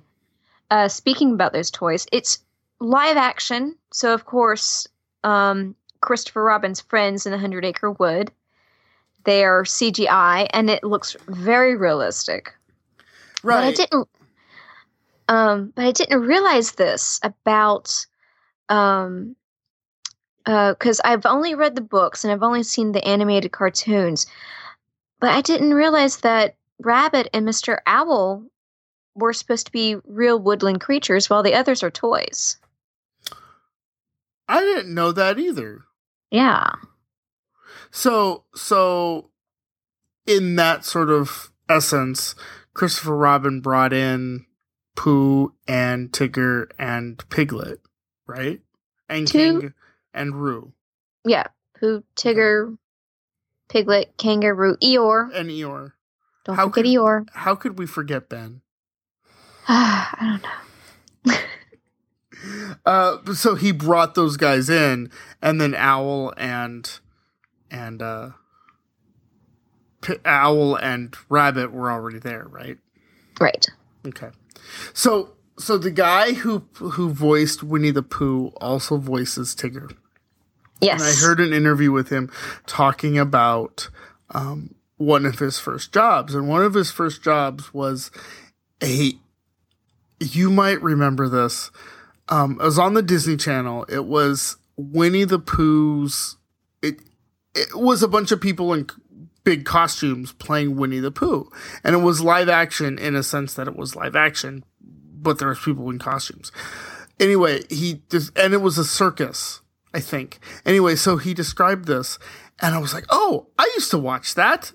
[0.72, 2.40] uh, speaking about those toys, it's
[2.80, 3.76] live action.
[3.92, 4.88] So, of course,
[5.26, 8.32] um, Christopher Robin's friends in the Hundred Acre Wood,
[9.26, 12.56] they are CGI, and it looks very realistic.
[13.44, 13.60] Right.
[13.60, 14.08] But I didn't.
[15.28, 18.06] Um, but I didn't realize this about,
[18.70, 19.36] um,
[20.50, 24.26] Uh, because I've only read the books and I've only seen the animated cartoons,
[25.20, 28.44] but I didn't realize that Rabbit and Mister Owl
[29.14, 32.58] were supposed to be real woodland creatures, while the others are toys.
[34.48, 35.82] i didn't know that either
[36.32, 36.72] Yeah.
[37.92, 39.30] So, so
[40.26, 42.34] in that sort of essence,
[42.74, 44.48] Christopher Robin brought in
[44.96, 47.82] Pooh and Tigger and Piglet,
[48.26, 48.62] right?
[49.08, 49.74] And Two- King
[50.14, 50.74] and Roo
[51.26, 51.48] Yeah.
[51.80, 52.78] Pooh, Tigger,
[53.70, 55.30] Piglet, Kangaroo, Eeyore.
[55.34, 55.94] and Eeyore.
[56.46, 57.26] Don't How forget could- Eeyore.
[57.34, 58.62] How could we forget Ben?
[59.68, 60.40] I
[61.24, 61.34] don't know.
[62.86, 66.90] Uh, so he brought those guys in, and then Owl and
[67.70, 68.30] and uh,
[70.02, 72.78] P- Owl and Rabbit were already there, right?
[73.42, 73.68] Right.
[74.08, 74.30] Okay.
[74.94, 79.96] So so the guy who who voiced Winnie the Pooh also voices Tigger.
[80.82, 81.02] Yes.
[81.02, 82.32] And I heard an interview with him
[82.66, 83.90] talking about
[84.32, 88.10] um, one of his first jobs, and one of his first jobs was
[88.82, 89.14] a.
[90.22, 91.72] You might remember this.
[92.28, 93.86] Um, it was on the Disney Channel.
[93.90, 96.38] It was Winnie the Pooh's.
[96.82, 97.02] It
[97.54, 98.88] it was a bunch of people in
[99.44, 101.50] big costumes playing Winnie the Pooh,
[101.84, 104.64] and it was live action in a sense that it was live action,
[105.22, 106.52] but there was people in costumes.
[107.20, 109.62] Anyway, he just and it was a circus,
[109.94, 110.40] I think.
[110.66, 112.18] Anyway, so he described this,
[112.62, 114.72] and I was like, "Oh, I used to watch that."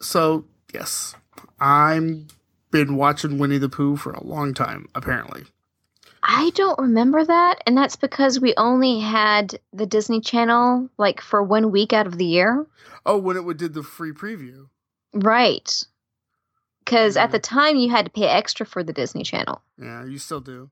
[0.00, 1.14] So yes,
[1.60, 2.28] I'm
[2.70, 5.44] been watching Winnie the Pooh for a long time, apparently.
[6.22, 11.42] I don't remember that, and that's because we only had the Disney Channel like for
[11.42, 12.64] one week out of the year.
[13.04, 14.68] Oh, when it would did the free preview.
[15.12, 15.84] Right.
[16.84, 17.32] Because at Mm.
[17.32, 19.62] the time you had to pay extra for the Disney Channel.
[19.78, 20.70] Yeah, you still do.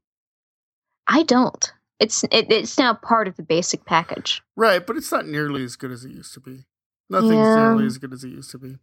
[1.07, 1.73] I don't.
[1.99, 4.43] It's it, it's now part of the basic package.
[4.57, 6.65] Right, but it's not nearly as good as it used to be.
[7.09, 7.57] Nothing's Yeah.
[7.57, 8.79] nearly as good as it used to be.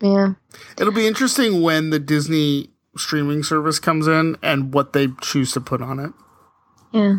[0.00, 0.34] Yeah.
[0.78, 5.60] It'll be interesting when the Disney streaming service comes in and what they choose to
[5.60, 6.12] put on it.
[6.92, 7.18] Yeah.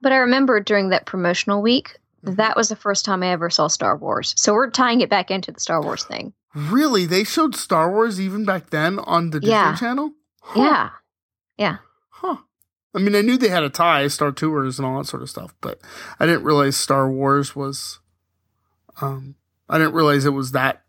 [0.00, 3.66] But I remember during that promotional week, that was the first time I ever saw
[3.68, 4.34] Star Wars.
[4.36, 6.32] So we're tying it back into the Star Wars thing.
[6.54, 9.74] Really, they showed Star Wars even back then on the Disney Yeah.
[9.76, 10.12] Channel.
[10.42, 10.60] Huh.
[10.62, 10.90] Yeah.
[11.58, 11.76] Yeah.
[12.10, 12.36] Huh.
[12.94, 15.28] I mean, I knew they had a tie, Star Tours, and all that sort of
[15.30, 15.78] stuff, but
[16.18, 18.00] I didn't realize Star Wars was.
[19.00, 19.36] Um,
[19.68, 20.82] I didn't realize it was that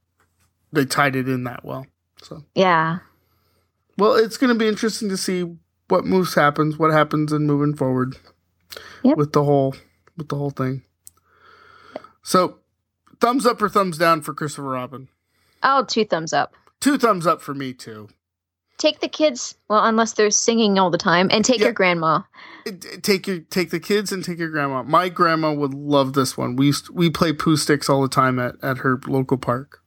[0.72, 1.86] they tied it in that well.
[2.24, 3.00] So, Yeah.
[3.98, 5.58] well, it's going to be interesting to see
[5.90, 8.18] what moves happens, what happens, in moving forward
[9.04, 9.18] Yep.
[9.18, 9.76] with the whole
[10.18, 10.84] with the whole thing.
[12.24, 12.60] So,
[13.20, 15.10] thumbs up or thumbs down for Christopher Robin?
[15.64, 16.54] Oh, two thumbs up.
[16.80, 18.08] Two thumbs up for me too.
[18.78, 21.66] Take the kids, well, unless they're singing all the time, and take Yeah.
[21.66, 22.22] your grandma.
[23.02, 24.84] Take your take the kids and take your grandma.
[24.84, 26.56] My grandma would love this one.
[26.56, 29.80] We used we play Poohsticks all the time at, at her local park.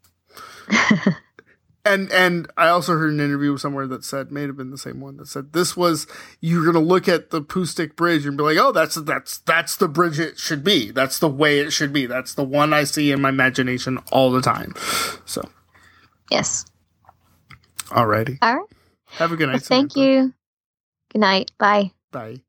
[1.84, 5.00] and and I also heard an interview somewhere that said may have been the same
[5.00, 6.06] one that said this was
[6.40, 9.88] you're gonna look at the Poohstick bridge and be like, oh, that's that's that's the
[9.88, 10.90] bridge it should be.
[10.90, 12.06] That's the way it should be.
[12.06, 14.74] That's the one I see in my imagination all the time.
[15.24, 15.48] So,
[16.32, 16.64] Yes.
[17.88, 18.38] alrighty.
[18.40, 18.66] All right.
[19.18, 19.54] Have a good night.
[19.54, 20.00] Well, thank Samantha.
[20.00, 20.34] you.
[21.12, 21.52] Good night.
[21.58, 21.92] Bye.
[22.10, 22.40] Bye.